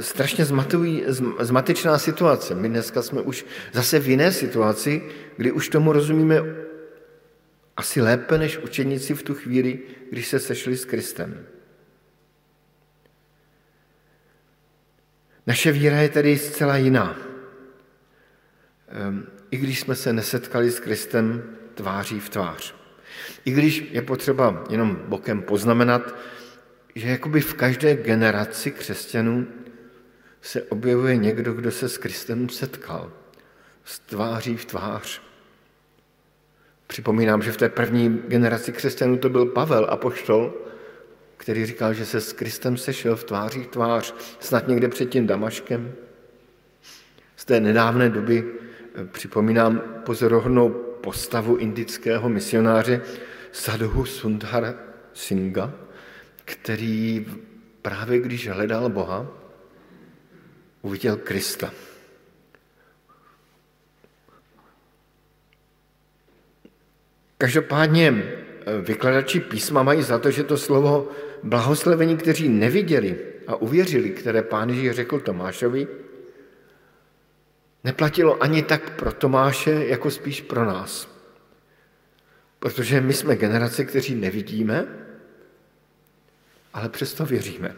strašně 0.00 0.44
zmatují, 0.44 1.04
zmatečná 1.40 1.98
situace. 1.98 2.54
My 2.54 2.68
dneska 2.68 3.02
jsme 3.02 3.20
už 3.20 3.46
zase 3.72 3.98
v 3.98 4.08
jiné 4.08 4.32
situaci, 4.32 5.02
kdy 5.36 5.52
už 5.52 5.68
tomu 5.68 5.92
rozumíme 5.92 6.42
asi 7.76 8.00
lépe 8.00 8.38
než 8.38 8.58
učeníci 8.58 9.14
v 9.14 9.22
tu 9.22 9.34
chvíli, 9.34 9.78
když 10.10 10.28
se 10.28 10.38
sešli 10.38 10.76
s 10.76 10.84
Kristem. 10.84 11.46
Naše 15.46 15.72
víra 15.72 15.96
je 15.96 16.08
tedy 16.08 16.38
zcela 16.38 16.76
jiná. 16.76 17.27
Ehm, 18.88 19.26
I 19.50 19.56
když 19.56 19.80
jsme 19.80 19.94
se 19.94 20.12
nesetkali 20.12 20.70
s 20.70 20.80
Kristem 20.80 21.42
tváří 21.74 22.20
v 22.20 22.28
tvář. 22.28 22.74
I 23.44 23.50
když 23.50 23.88
je 23.90 24.02
potřeba 24.02 24.64
jenom 24.70 25.02
bokem 25.06 25.42
poznamenat, 25.42 26.14
že 26.94 27.08
jakoby 27.08 27.40
v 27.40 27.54
každé 27.54 27.96
generaci 27.96 28.70
křesťanů 28.70 29.46
se 30.42 30.62
objevuje 30.62 31.16
někdo, 31.16 31.52
kdo 31.52 31.70
se 31.70 31.88
s 31.88 31.98
Kristem 31.98 32.48
setkal. 32.48 33.12
S 33.84 33.98
tváří 33.98 34.56
v 34.56 34.64
tvář. 34.64 35.22
Připomínám, 36.86 37.42
že 37.42 37.52
v 37.52 37.56
té 37.56 37.68
první 37.68 38.22
generaci 38.28 38.72
křesťanů 38.72 39.18
to 39.18 39.28
byl 39.28 39.46
Pavel, 39.46 39.86
apoštol, 39.90 40.54
který 41.36 41.66
říkal, 41.66 41.94
že 41.94 42.06
se 42.06 42.20
s 42.20 42.32
Kristem 42.32 42.76
sešel 42.76 43.16
v 43.16 43.24
tváří 43.24 43.62
v 43.62 43.66
tvář, 43.66 44.14
snad 44.40 44.68
někde 44.68 44.88
před 44.88 45.10
tím 45.10 45.26
Damaškem. 45.26 45.92
Z 47.36 47.44
té 47.44 47.60
nedávné 47.60 48.10
doby 48.10 48.44
připomínám 49.04 49.82
pozorovnou 50.06 50.68
postavu 51.00 51.56
indického 51.56 52.28
misionáře 52.28 53.02
Sadhu 53.52 54.04
Sundhar 54.04 54.74
Singha, 55.14 55.72
který 56.44 57.26
právě 57.82 58.20
když 58.20 58.48
hledal 58.48 58.88
Boha, 58.88 59.26
uviděl 60.82 61.16
Krista. 61.16 61.72
Každopádně 67.38 68.08
eh, 68.08 68.80
vykladači 68.80 69.40
písma 69.40 69.82
mají 69.82 70.02
za 70.02 70.18
to, 70.18 70.30
že 70.30 70.44
to 70.44 70.56
slovo 70.56 71.08
blahoslavení, 71.42 72.16
kteří 72.16 72.48
neviděli 72.48 73.18
a 73.46 73.56
uvěřili, 73.56 74.10
které 74.10 74.42
pán 74.42 74.68
Ježíš 74.68 74.90
řekl 74.90 75.20
Tomášovi, 75.20 75.86
neplatilo 77.88 78.42
ani 78.42 78.62
tak 78.62 79.00
pro 79.00 79.12
Tomáše, 79.12 79.70
jako 79.70 80.10
spíš 80.10 80.40
pro 80.40 80.64
nás. 80.64 81.08
Protože 82.58 83.00
my 83.00 83.12
jsme 83.12 83.36
generace, 83.36 83.84
kteří 83.84 84.14
nevidíme, 84.14 84.84
ale 86.74 86.88
přesto 86.88 87.26
věříme. 87.26 87.76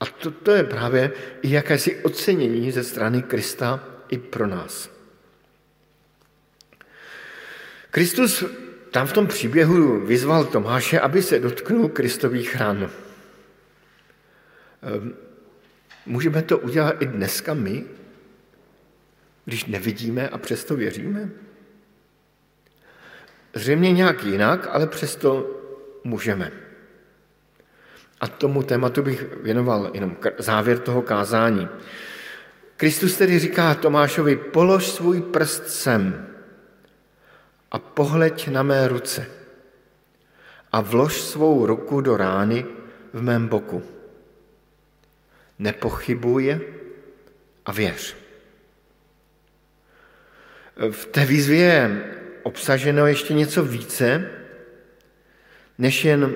A 0.00 0.06
to, 0.06 0.30
to 0.30 0.50
je 0.50 0.64
právě 0.64 1.12
i 1.42 1.50
jakési 1.50 2.02
ocenění 2.02 2.72
ze 2.72 2.84
strany 2.84 3.22
Krista 3.22 3.84
i 4.08 4.18
pro 4.18 4.46
nás. 4.46 4.90
Kristus 7.90 8.44
tam 8.90 9.06
v 9.06 9.12
tom 9.12 9.26
příběhu 9.26 10.06
vyzval 10.06 10.44
Tomáše, 10.44 11.00
aby 11.00 11.22
se 11.22 11.38
dotknul 11.38 11.88
Kristových 11.88 12.56
ran. 12.56 12.90
Můžeme 16.06 16.42
to 16.42 16.58
udělat 16.58 17.02
i 17.02 17.06
dneska 17.06 17.54
my, 17.54 17.84
když 19.44 19.64
nevidíme 19.64 20.28
a 20.28 20.38
přesto 20.38 20.76
věříme? 20.76 21.30
Zřejmě 23.54 23.92
nějak 23.92 24.24
jinak, 24.24 24.68
ale 24.70 24.86
přesto 24.86 25.60
můžeme. 26.04 26.52
A 28.20 28.26
tomu 28.26 28.62
tématu 28.62 29.02
bych 29.02 29.36
věnoval 29.42 29.90
jenom 29.94 30.16
závěr 30.38 30.78
toho 30.78 31.02
kázání. 31.02 31.68
Kristus 32.76 33.16
tedy 33.16 33.38
říká 33.38 33.74
Tomášovi, 33.74 34.36
polož 34.36 34.88
svůj 34.88 35.22
prst 35.22 35.68
sem 35.68 36.26
a 37.70 37.78
pohleď 37.78 38.48
na 38.48 38.62
mé 38.62 38.88
ruce 38.88 39.26
a 40.72 40.80
vlož 40.80 41.20
svou 41.20 41.66
ruku 41.66 42.00
do 42.00 42.16
rány 42.16 42.66
v 43.12 43.22
mém 43.22 43.48
boku. 43.48 43.82
Nepochybuj 45.60 46.60
a 47.64 47.72
věř. 47.72 48.16
V 50.90 51.06
té 51.06 51.26
výzvě 51.26 51.58
je 51.58 52.14
obsaženo 52.42 53.06
ještě 53.06 53.34
něco 53.34 53.64
více, 53.64 54.30
než 55.78 56.04
jen 56.04 56.34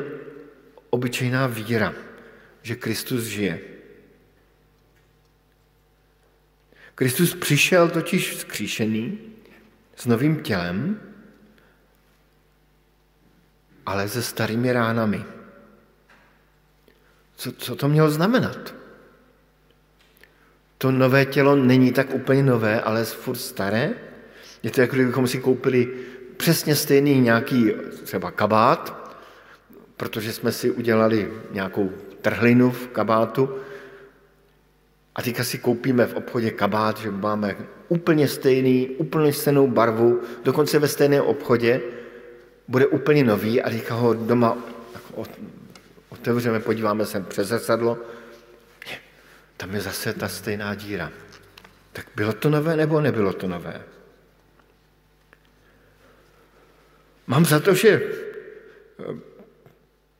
obyčejná 0.91 1.47
víra, 1.47 1.95
že 2.63 2.75
Kristus 2.77 3.25
žije. 3.25 3.61
Kristus 6.95 7.35
přišel 7.35 7.91
totiž 7.91 8.31
vzkříšený 8.31 9.19
s 9.97 10.07
novým 10.07 10.43
tělem, 10.43 11.01
ale 13.87 14.09
se 14.09 14.23
starými 14.23 14.73
ránami. 14.73 15.25
Co, 17.37 17.53
co 17.53 17.77
to 17.77 17.89
mělo 17.89 18.11
znamenat? 18.11 18.84
To 20.85 20.91
nové 20.91 21.27
tělo 21.27 21.57
není 21.57 21.93
tak 21.93 22.15
úplně 22.15 22.43
nové, 22.43 22.81
ale 22.81 23.05
furt 23.05 23.37
staré. 23.37 23.91
Je 24.63 24.71
to 24.71 24.81
jako 24.81 24.95
kdybychom 24.95 25.27
si 25.27 25.39
koupili 25.39 25.89
přesně 26.37 26.77
stejný 26.77 27.21
nějaký 27.21 27.73
třeba 28.03 28.31
kabát, 28.31 29.15
protože 29.97 30.33
jsme 30.33 30.53
si 30.53 30.71
udělali 30.71 31.33
nějakou 31.51 31.91
trhlinu 32.21 32.71
v 32.71 32.89
kabátu. 32.89 33.49
A 35.15 35.23
teďka 35.23 35.45
si 35.45 35.59
koupíme 35.59 36.07
v 36.07 36.15
obchodě 36.15 36.51
kabát, 36.51 36.99
že 36.99 37.11
máme 37.11 37.57
úplně 37.89 38.29
stejný, 38.29 38.89
úplně 38.89 39.33
stejnou 39.33 39.69
barvu, 39.69 40.21
dokonce 40.45 40.79
ve 40.79 40.89
stejném 40.89 41.25
obchodě, 41.25 41.81
bude 42.69 42.87
úplně 42.87 43.25
nový 43.25 43.63
a 43.63 43.71
teďka 43.71 43.95
ho 43.95 44.15
doma 44.15 44.59
otevřeme, 46.09 46.61
podíváme 46.61 47.07
se 47.07 47.21
přes 47.21 47.49
zrcadlo, 47.49 47.99
tam 49.65 49.75
je 49.75 49.81
zase 49.81 50.13
ta 50.13 50.29
stejná 50.29 50.75
díra. 50.75 51.13
Tak 51.93 52.07
bylo 52.17 52.33
to 52.33 52.51
nové 52.51 52.77
nebo 52.77 53.01
nebylo 53.01 53.33
to 53.33 53.49
nové? 53.49 53.83
Mám 57.27 57.45
za 57.45 57.61
to, 57.61 57.75
že 57.75 58.03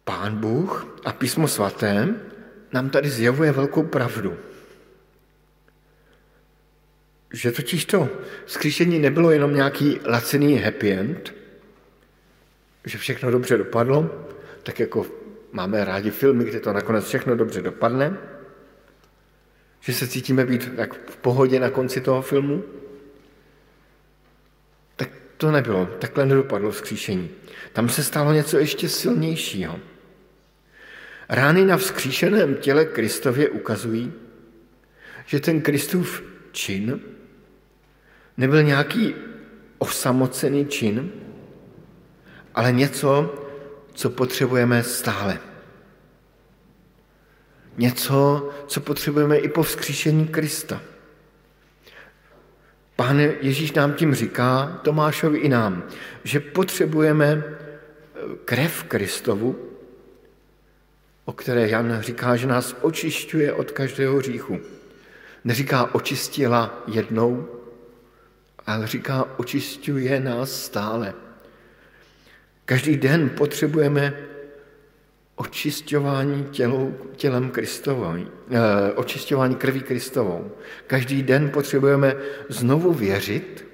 Pán 0.05 0.37
Bůh 0.37 0.97
a 1.05 1.13
písmo 1.13 1.49
svaté 1.49 2.15
nám 2.73 2.91
tady 2.91 3.11
zjevuje 3.11 3.53
velkou 3.53 3.83
pravdu. 3.83 4.39
Že 7.33 7.53
totiž 7.53 7.85
to 7.85 8.09
skříšení 8.47 8.99
nebylo 8.99 9.31
jenom 9.31 9.55
nějaký 9.55 10.01
lacený 10.05 10.57
happy 10.57 10.93
end, 10.93 11.35
že 12.85 12.99
všechno 12.99 13.31
dobře 13.31 13.59
dopadlo, 13.59 14.29
tak 14.63 14.81
jako 14.81 15.07
máme 15.53 15.85
rádi 15.85 16.11
filmy, 16.11 16.45
kde 16.45 16.61
to 16.61 16.73
nakonec 16.73 17.05
všechno 17.05 17.37
dobře 17.37 17.63
dopadne, 17.63 18.34
že 19.85 19.93
se 19.93 20.09
cítíme 20.09 20.47
být 20.47 20.77
tak 20.77 20.95
v 20.95 21.17
pohodě 21.17 21.61
na 21.61 21.71
konci 21.71 22.01
toho 22.01 22.23
filmu, 22.23 22.65
tak 24.97 25.09
to 25.37 25.51
nebylo, 25.51 25.87
takhle 25.87 26.27
nedopadlo 26.27 26.71
vzkříšení. 26.71 27.31
Tam 27.73 27.89
se 27.89 28.05
stalo 28.05 28.33
něco 28.33 28.59
ještě 28.59 28.89
silnějšího. 28.89 29.81
Rány 31.29 31.65
na 31.65 31.77
vzkříšeném 31.77 32.55
těle 32.55 32.85
Kristově 32.85 33.49
ukazují, 33.49 34.13
že 35.27 35.41
ten 35.41 35.61
Kristův 35.61 36.23
čin 36.53 37.01
nebyl 38.37 38.63
nějaký 38.63 39.15
osamocený 39.79 40.67
čin, 40.67 41.11
ale 42.55 42.73
něco, 42.73 43.35
co 43.95 44.11
potřebujeme 44.11 44.83
stále. 44.83 45.39
Něco, 47.77 48.51
co 48.67 48.81
potřebujeme 48.81 49.37
i 49.37 49.49
po 49.49 49.63
vzkříšení 49.63 50.29
Krista. 50.29 50.81
Pán 52.97 53.21
Ježíš 53.21 53.73
nám 53.73 53.93
tím 53.93 54.15
říká, 54.15 54.81
Tomášovi 54.83 55.39
i 55.39 55.49
nám, 55.49 55.83
že 56.25 56.41
potřebujeme 56.41 57.43
krev 58.45 58.85
Kristovu, 58.85 59.57
o 61.25 61.33
které 61.33 61.69
Jan 61.69 62.01
říká, 62.01 62.37
že 62.37 62.47
nás 62.47 62.77
očišťuje 62.81 63.53
od 63.53 63.71
každého 63.71 64.17
hříchu. 64.17 64.61
Neříká 65.45 65.95
očistila 65.95 66.83
jednou, 66.87 67.49
ale 68.67 68.87
říká 68.87 69.29
očišťuje 69.37 70.21
nás 70.21 70.63
stále. 70.63 71.15
Každý 72.65 72.97
den 72.97 73.29
potřebujeme 73.29 74.15
očišťování 75.37 76.45
tělou, 76.51 76.95
tělem 77.17 77.51
Kristovou, 77.51 78.15
eh, 78.17 78.93
očišťování 78.95 79.55
krví 79.55 79.81
Kristovou. 79.81 80.51
Každý 80.87 81.23
den 81.23 81.51
potřebujeme 81.51 82.15
znovu 82.49 82.93
věřit, 82.93 83.67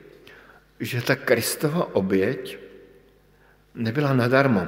že 0.80 1.02
ta 1.02 1.16
Kristova 1.16 1.94
oběť 1.94 2.58
nebyla 3.74 4.12
nadarmo, 4.12 4.66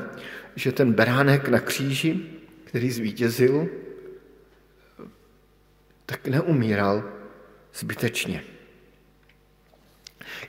že 0.56 0.72
ten 0.72 0.92
beránek 0.92 1.48
na 1.48 1.60
kříži 1.60 2.42
který 2.72 2.90
zvítězil, 2.90 3.68
tak 6.06 6.28
neumíral 6.28 7.04
zbytečně. 7.74 8.44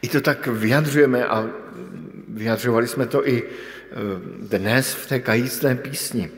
I 0.01 0.07
to 0.07 0.21
tak 0.21 0.47
vyjadřujeme 0.47 1.25
a 1.25 1.49
vyjadřovali 2.27 2.87
jsme 2.87 3.07
to 3.07 3.27
i 3.27 3.43
dnes 4.39 4.93
v 4.93 5.07
té 5.07 5.19
kajícné 5.19 5.75
písni, 5.75 6.31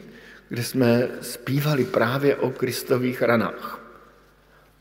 kde 0.49 0.63
jsme 0.63 1.07
zpívali 1.21 1.85
právě 1.85 2.35
o 2.35 2.51
Kristových 2.51 3.21
ranách, 3.21 3.79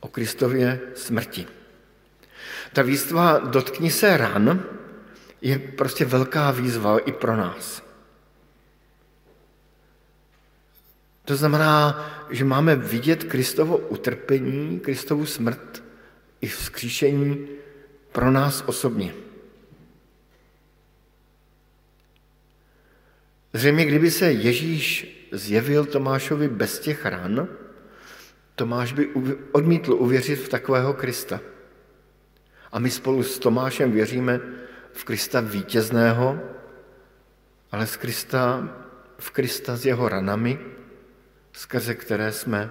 o 0.00 0.08
Kristově 0.08 0.80
smrti. 0.94 1.46
Ta 2.72 2.82
výzva 2.82 3.38
Dotkni 3.38 3.90
se 3.90 4.16
ran 4.16 4.62
je 5.40 5.58
prostě 5.58 6.04
velká 6.04 6.50
výzva 6.50 6.98
i 6.98 7.12
pro 7.12 7.36
nás. 7.36 7.82
To 11.24 11.36
znamená, 11.36 12.04
že 12.30 12.44
máme 12.44 12.76
vidět 12.76 13.24
Kristovo 13.24 13.76
utrpení, 13.76 14.80
Kristovu 14.80 15.26
smrt 15.26 15.82
i 16.40 16.46
vzkříšení 16.46 17.46
pro 18.12 18.30
nás 18.30 18.64
osobně. 18.66 19.14
Zřejmě, 23.54 23.84
kdyby 23.84 24.10
se 24.10 24.32
Ježíš 24.32 25.06
zjevil 25.32 25.84
Tomášovi 25.84 26.48
bez 26.48 26.78
těch 26.78 27.06
ran, 27.06 27.48
Tomáš 28.54 28.92
by 28.92 29.08
odmítl 29.52 29.92
uvěřit 29.92 30.36
v 30.36 30.48
takového 30.48 30.94
Krista. 30.94 31.40
A 32.72 32.78
my 32.78 32.90
spolu 32.90 33.22
s 33.22 33.38
Tomášem 33.38 33.92
věříme 33.92 34.40
v 34.92 35.04
Krista 35.04 35.40
vítězného, 35.40 36.40
ale 37.72 37.86
z 37.86 37.96
Krista, 37.96 38.68
v 39.18 39.30
Krista 39.30 39.76
s 39.76 39.86
jeho 39.86 40.08
ranami, 40.08 40.58
skrze 41.52 41.94
které 41.94 42.32
jsme 42.32 42.70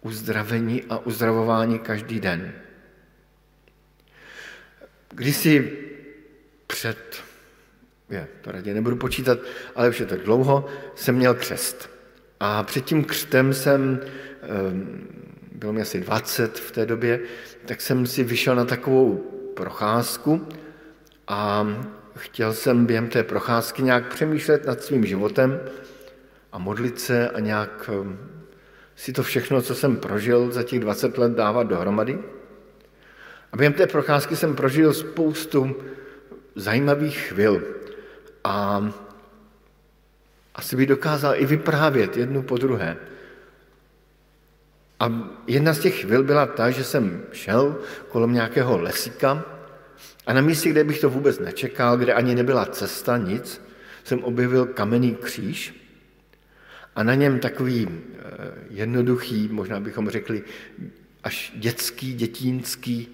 uzdraveni 0.00 0.84
a 0.88 0.98
uzdravováni 0.98 1.78
každý 1.78 2.20
den. 2.20 2.52
Když 5.14 5.36
si 5.36 5.78
před, 6.66 7.24
je, 8.10 8.28
to 8.40 8.52
raději 8.52 8.74
nebudu 8.74 8.96
počítat, 8.96 9.38
ale 9.74 9.88
už 9.88 10.00
je 10.00 10.06
to 10.06 10.16
dlouho, 10.16 10.66
jsem 10.94 11.14
měl 11.14 11.34
křest. 11.34 11.90
A 12.40 12.62
před 12.62 12.84
tím 12.84 13.04
křtem 13.04 13.54
jsem, 13.54 14.00
ehm, 14.42 15.08
bylo 15.52 15.72
mi 15.72 15.82
asi 15.82 16.00
20 16.00 16.58
v 16.58 16.70
té 16.70 16.86
době, 16.86 17.20
tak 17.66 17.80
jsem 17.80 18.06
si 18.06 18.24
vyšel 18.24 18.54
na 18.54 18.64
takovou 18.64 19.16
procházku 19.54 20.48
a 21.28 21.66
chtěl 22.16 22.52
jsem 22.52 22.86
během 22.86 23.08
té 23.08 23.22
procházky 23.22 23.82
nějak 23.82 24.14
přemýšlet 24.14 24.66
nad 24.66 24.82
svým 24.82 25.06
životem, 25.06 25.60
a 26.52 26.58
modlit 26.58 27.00
se 27.00 27.28
a 27.28 27.40
nějak 27.40 27.90
ehm, 27.92 28.18
si 28.96 29.12
to 29.12 29.22
všechno, 29.22 29.62
co 29.62 29.74
jsem 29.74 29.96
prožil 29.96 30.50
za 30.50 30.62
těch 30.62 30.80
20 30.80 31.18
let, 31.18 31.32
dávat 31.32 31.62
dohromady. 31.62 32.18
A 33.52 33.56
během 33.56 33.72
té 33.72 33.86
procházky 33.86 34.36
jsem 34.36 34.56
prožil 34.56 34.94
spoustu 34.94 35.76
zajímavých 36.54 37.18
chvil 37.18 37.62
a 38.44 38.84
asi 40.54 40.76
by 40.76 40.86
dokázal 40.86 41.34
i 41.36 41.46
vyprávět 41.46 42.16
jednu 42.16 42.42
po 42.42 42.56
druhé. 42.56 42.96
A 45.00 45.30
jedna 45.46 45.74
z 45.74 45.78
těch 45.78 46.00
chvil 46.00 46.22
byla 46.22 46.46
ta, 46.46 46.70
že 46.70 46.84
jsem 46.84 47.22
šel 47.32 47.78
kolem 48.08 48.32
nějakého 48.32 48.78
lesíka 48.78 49.44
a 50.26 50.32
na 50.32 50.40
místě, 50.40 50.70
kde 50.70 50.84
bych 50.84 51.00
to 51.00 51.10
vůbec 51.10 51.38
nečekal, 51.38 51.96
kde 51.96 52.14
ani 52.14 52.34
nebyla 52.34 52.66
cesta, 52.66 53.16
nic, 53.16 53.62
jsem 54.04 54.24
objevil 54.24 54.66
kamenný 54.66 55.14
kříž 55.14 55.74
a 56.96 57.02
na 57.02 57.14
něm 57.14 57.38
takový 57.38 57.88
eh, 57.88 58.18
jednoduchý, 58.70 59.48
možná 59.48 59.80
bychom 59.80 60.10
řekli 60.10 60.42
až 61.24 61.52
dětský, 61.56 62.14
dětínský, 62.14 63.08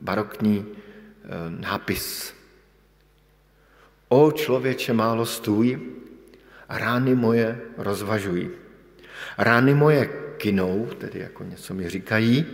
barokní 0.00 0.66
eh, 0.66 1.28
nápis. 1.48 2.34
O 4.08 4.32
člověče 4.32 4.92
málo 4.92 5.26
stůj, 5.26 5.80
rány 6.68 7.14
moje 7.14 7.60
rozvažují. 7.76 8.50
Rány 9.38 9.74
moje 9.74 10.06
kynou, 10.36 10.86
tedy 10.98 11.20
jako 11.20 11.44
něco 11.44 11.74
mi 11.74 11.88
říkají, 11.88 12.46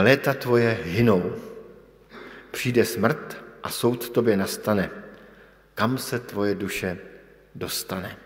léta 0.00 0.34
tvoje 0.34 0.78
hynou. 0.84 1.32
Přijde 2.50 2.84
smrt 2.84 3.44
a 3.62 3.68
soud 3.68 4.08
tobě 4.10 4.36
nastane. 4.36 4.90
Kam 5.74 5.98
se 5.98 6.18
tvoje 6.18 6.54
duše 6.54 6.98
dostane? 7.54 8.16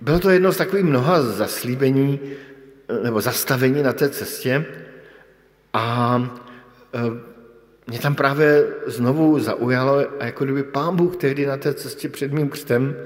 Bylo 0.00 0.18
to 0.18 0.30
jedno 0.30 0.52
z 0.52 0.56
takových 0.56 0.84
mnoha 0.84 1.22
zaslíbení 1.22 2.20
nebo 3.02 3.20
zastavení 3.20 3.82
na 3.82 3.92
té 3.92 4.08
cestě 4.08 4.66
a 5.72 6.18
e, 6.94 6.98
mě 7.86 7.98
tam 7.98 8.14
právě 8.14 8.66
znovu 8.86 9.40
zaujalo, 9.40 9.98
a 10.20 10.24
jako 10.24 10.44
kdyby 10.44 10.62
pán 10.62 10.96
Bůh 10.96 11.16
tehdy 11.16 11.46
na 11.46 11.56
té 11.56 11.74
cestě 11.74 12.08
před 12.08 12.32
mým 12.32 12.48
křtem 12.48 12.96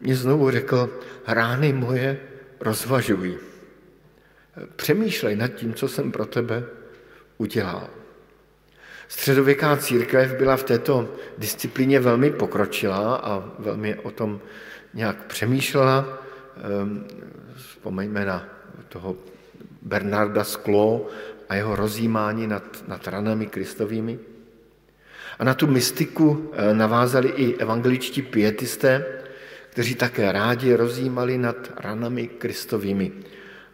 mě 0.00 0.16
znovu 0.16 0.50
řekl, 0.50 0.90
rány 1.26 1.72
moje 1.72 2.20
rozvažují. 2.60 3.36
Přemýšlej 4.76 5.36
nad 5.36 5.48
tím, 5.48 5.74
co 5.74 5.88
jsem 5.88 6.12
pro 6.12 6.26
tebe 6.26 6.64
udělal. 7.38 7.88
Středověká 9.08 9.76
církev 9.76 10.34
byla 10.34 10.56
v 10.56 10.62
této 10.62 11.08
disciplíně 11.38 12.00
velmi 12.00 12.30
pokročilá 12.30 13.16
a 13.16 13.44
velmi 13.58 13.94
o 13.94 14.10
tom 14.10 14.40
nějak 14.94 15.24
přemýšlela. 15.26 16.18
Ehm, 16.56 17.04
vzpomeňme 17.56 18.24
na 18.24 18.48
toho 18.88 19.16
Bernarda 19.82 20.44
Sklo 20.44 21.06
a 21.48 21.54
jeho 21.54 21.76
rozjímání 21.76 22.46
nad, 22.46 22.88
nad 22.88 23.08
ranami 23.08 23.46
kristovými. 23.46 24.18
A 25.38 25.44
na 25.44 25.54
tu 25.54 25.66
mystiku 25.66 26.50
eh, 26.52 26.74
navázali 26.74 27.28
i 27.28 27.56
evangeličtí 27.56 28.22
pietisté, 28.22 29.04
kteří 29.70 29.94
také 29.94 30.32
rádi 30.32 30.74
rozjímali 30.74 31.38
nad 31.38 31.72
ranami 31.76 32.28
kristovými. 32.28 33.12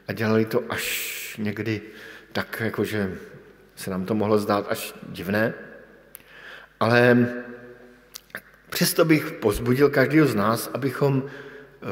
A 0.08 0.12
dělali 0.12 0.44
to 0.44 0.62
až 0.68 1.36
někdy 1.38 1.80
tak, 2.32 2.62
jakože 2.64 3.12
se 3.76 3.90
nám 3.90 4.04
to 4.04 4.14
mohlo 4.14 4.38
zdát 4.38 4.66
až 4.68 4.94
divné. 5.08 5.54
Ale 6.80 7.28
přesto 8.70 9.04
bych 9.04 9.32
pozbudil 9.32 9.90
každého 9.90 10.26
z 10.26 10.34
nás, 10.34 10.70
abychom 10.74 11.22
eh, 11.26 11.86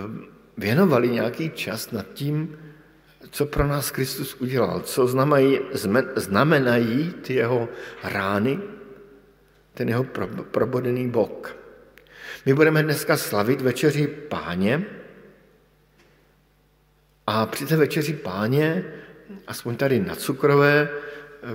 věnovali 0.57 1.09
nějaký 1.09 1.51
čas 1.51 1.91
nad 1.91 2.07
tím, 2.13 2.57
co 3.31 3.47
pro 3.47 3.67
nás 3.67 3.91
Kristus 3.91 4.35
udělal, 4.35 4.81
co 4.81 5.07
znamenají, 5.07 5.61
znamenají 6.17 7.15
ty 7.23 7.35
jeho 7.35 7.69
rány, 8.05 8.59
ten 9.75 9.89
jeho 9.89 10.05
probodený 10.51 11.09
bok. 11.09 11.57
My 12.47 12.55
budeme 12.55 12.83
dneska 12.83 13.17
slavit 13.17 13.61
večeři 13.61 14.07
páně 14.07 14.85
a 17.27 17.47
při 17.47 17.67
té 17.67 17.77
večeři 17.77 18.13
páně, 18.13 18.85
aspoň 19.47 19.77
tady 19.77 20.01
na 20.01 20.15
cukrové, 20.15 20.89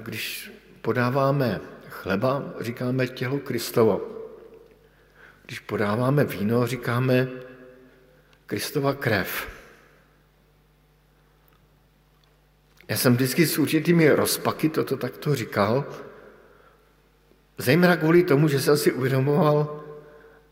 když 0.01 0.51
podáváme 0.81 1.61
chleba, 1.89 2.53
říkáme 2.59 3.07
tělo 3.07 3.39
Kristovo. 3.39 4.09
Když 5.45 5.59
podáváme 5.59 6.23
víno, 6.23 6.67
říkáme 6.67 7.27
Kristova 8.45 8.93
krev. 8.93 9.47
Já 12.93 12.97
jsem 12.97 13.13
vždycky 13.13 13.47
s 13.47 13.57
určitými 13.57 14.09
rozpaky 14.09 14.69
toto 14.69 14.97
takto 14.97 15.35
říkal, 15.35 15.85
zejména 17.57 17.97
kvůli 17.97 18.23
tomu, 18.23 18.47
že 18.47 18.59
jsem 18.61 18.77
si 18.77 18.91
uvědomoval, 18.91 19.83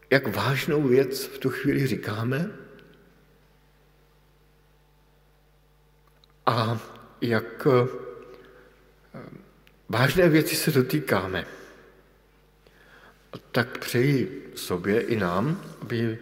jak 0.10 0.36
vážnou 0.36 0.82
věc 0.88 1.26
v 1.26 1.38
tu 1.38 1.50
chvíli 1.50 1.88
říkáme 1.88 2.52
a 6.46 6.80
jak 7.22 7.68
eh, 7.68 7.88
vážné 9.90 10.30
věci 10.30 10.56
se 10.56 10.72
dotýkáme. 10.72 11.46
Tak 13.52 13.78
přeji 13.78 14.52
sobě 14.56 15.02
i 15.02 15.16
nám, 15.16 15.62
aby, 15.82 16.18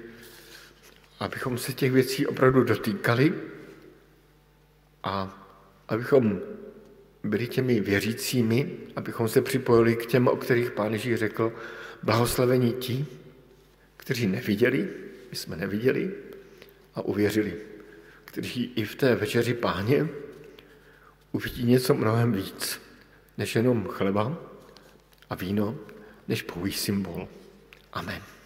abychom 1.19 1.57
se 1.57 1.73
těch 1.73 1.91
věcí 1.91 2.27
opravdu 2.27 2.63
dotýkali 2.63 3.33
a 5.03 5.38
abychom 5.89 6.39
byli 7.23 7.47
těmi 7.47 7.79
věřícími, 7.79 8.77
abychom 8.95 9.27
se 9.27 9.41
připojili 9.41 9.95
k 9.95 10.05
těm, 10.05 10.27
o 10.27 10.35
kterých 10.35 10.71
pán 10.71 10.93
Ježíš 10.93 11.15
řekl, 11.15 11.53
blahoslavení 12.03 12.73
ti, 12.73 13.05
kteří 13.97 14.27
neviděli, 14.27 14.87
my 15.29 15.35
jsme 15.35 15.55
neviděli 15.55 16.11
a 16.95 17.01
uvěřili, 17.01 17.53
kteří 18.25 18.71
i 18.75 18.85
v 18.85 18.95
té 18.95 19.15
večeři 19.15 19.53
páně 19.53 20.07
uvidí 21.31 21.63
něco 21.63 21.93
mnohem 21.93 22.31
víc, 22.31 22.81
než 23.37 23.55
jenom 23.55 23.87
chleba 23.87 24.37
a 25.29 25.35
víno, 25.35 25.77
než 26.27 26.41
pouhý 26.41 26.71
symbol. 26.71 27.27
Amen. 27.93 28.38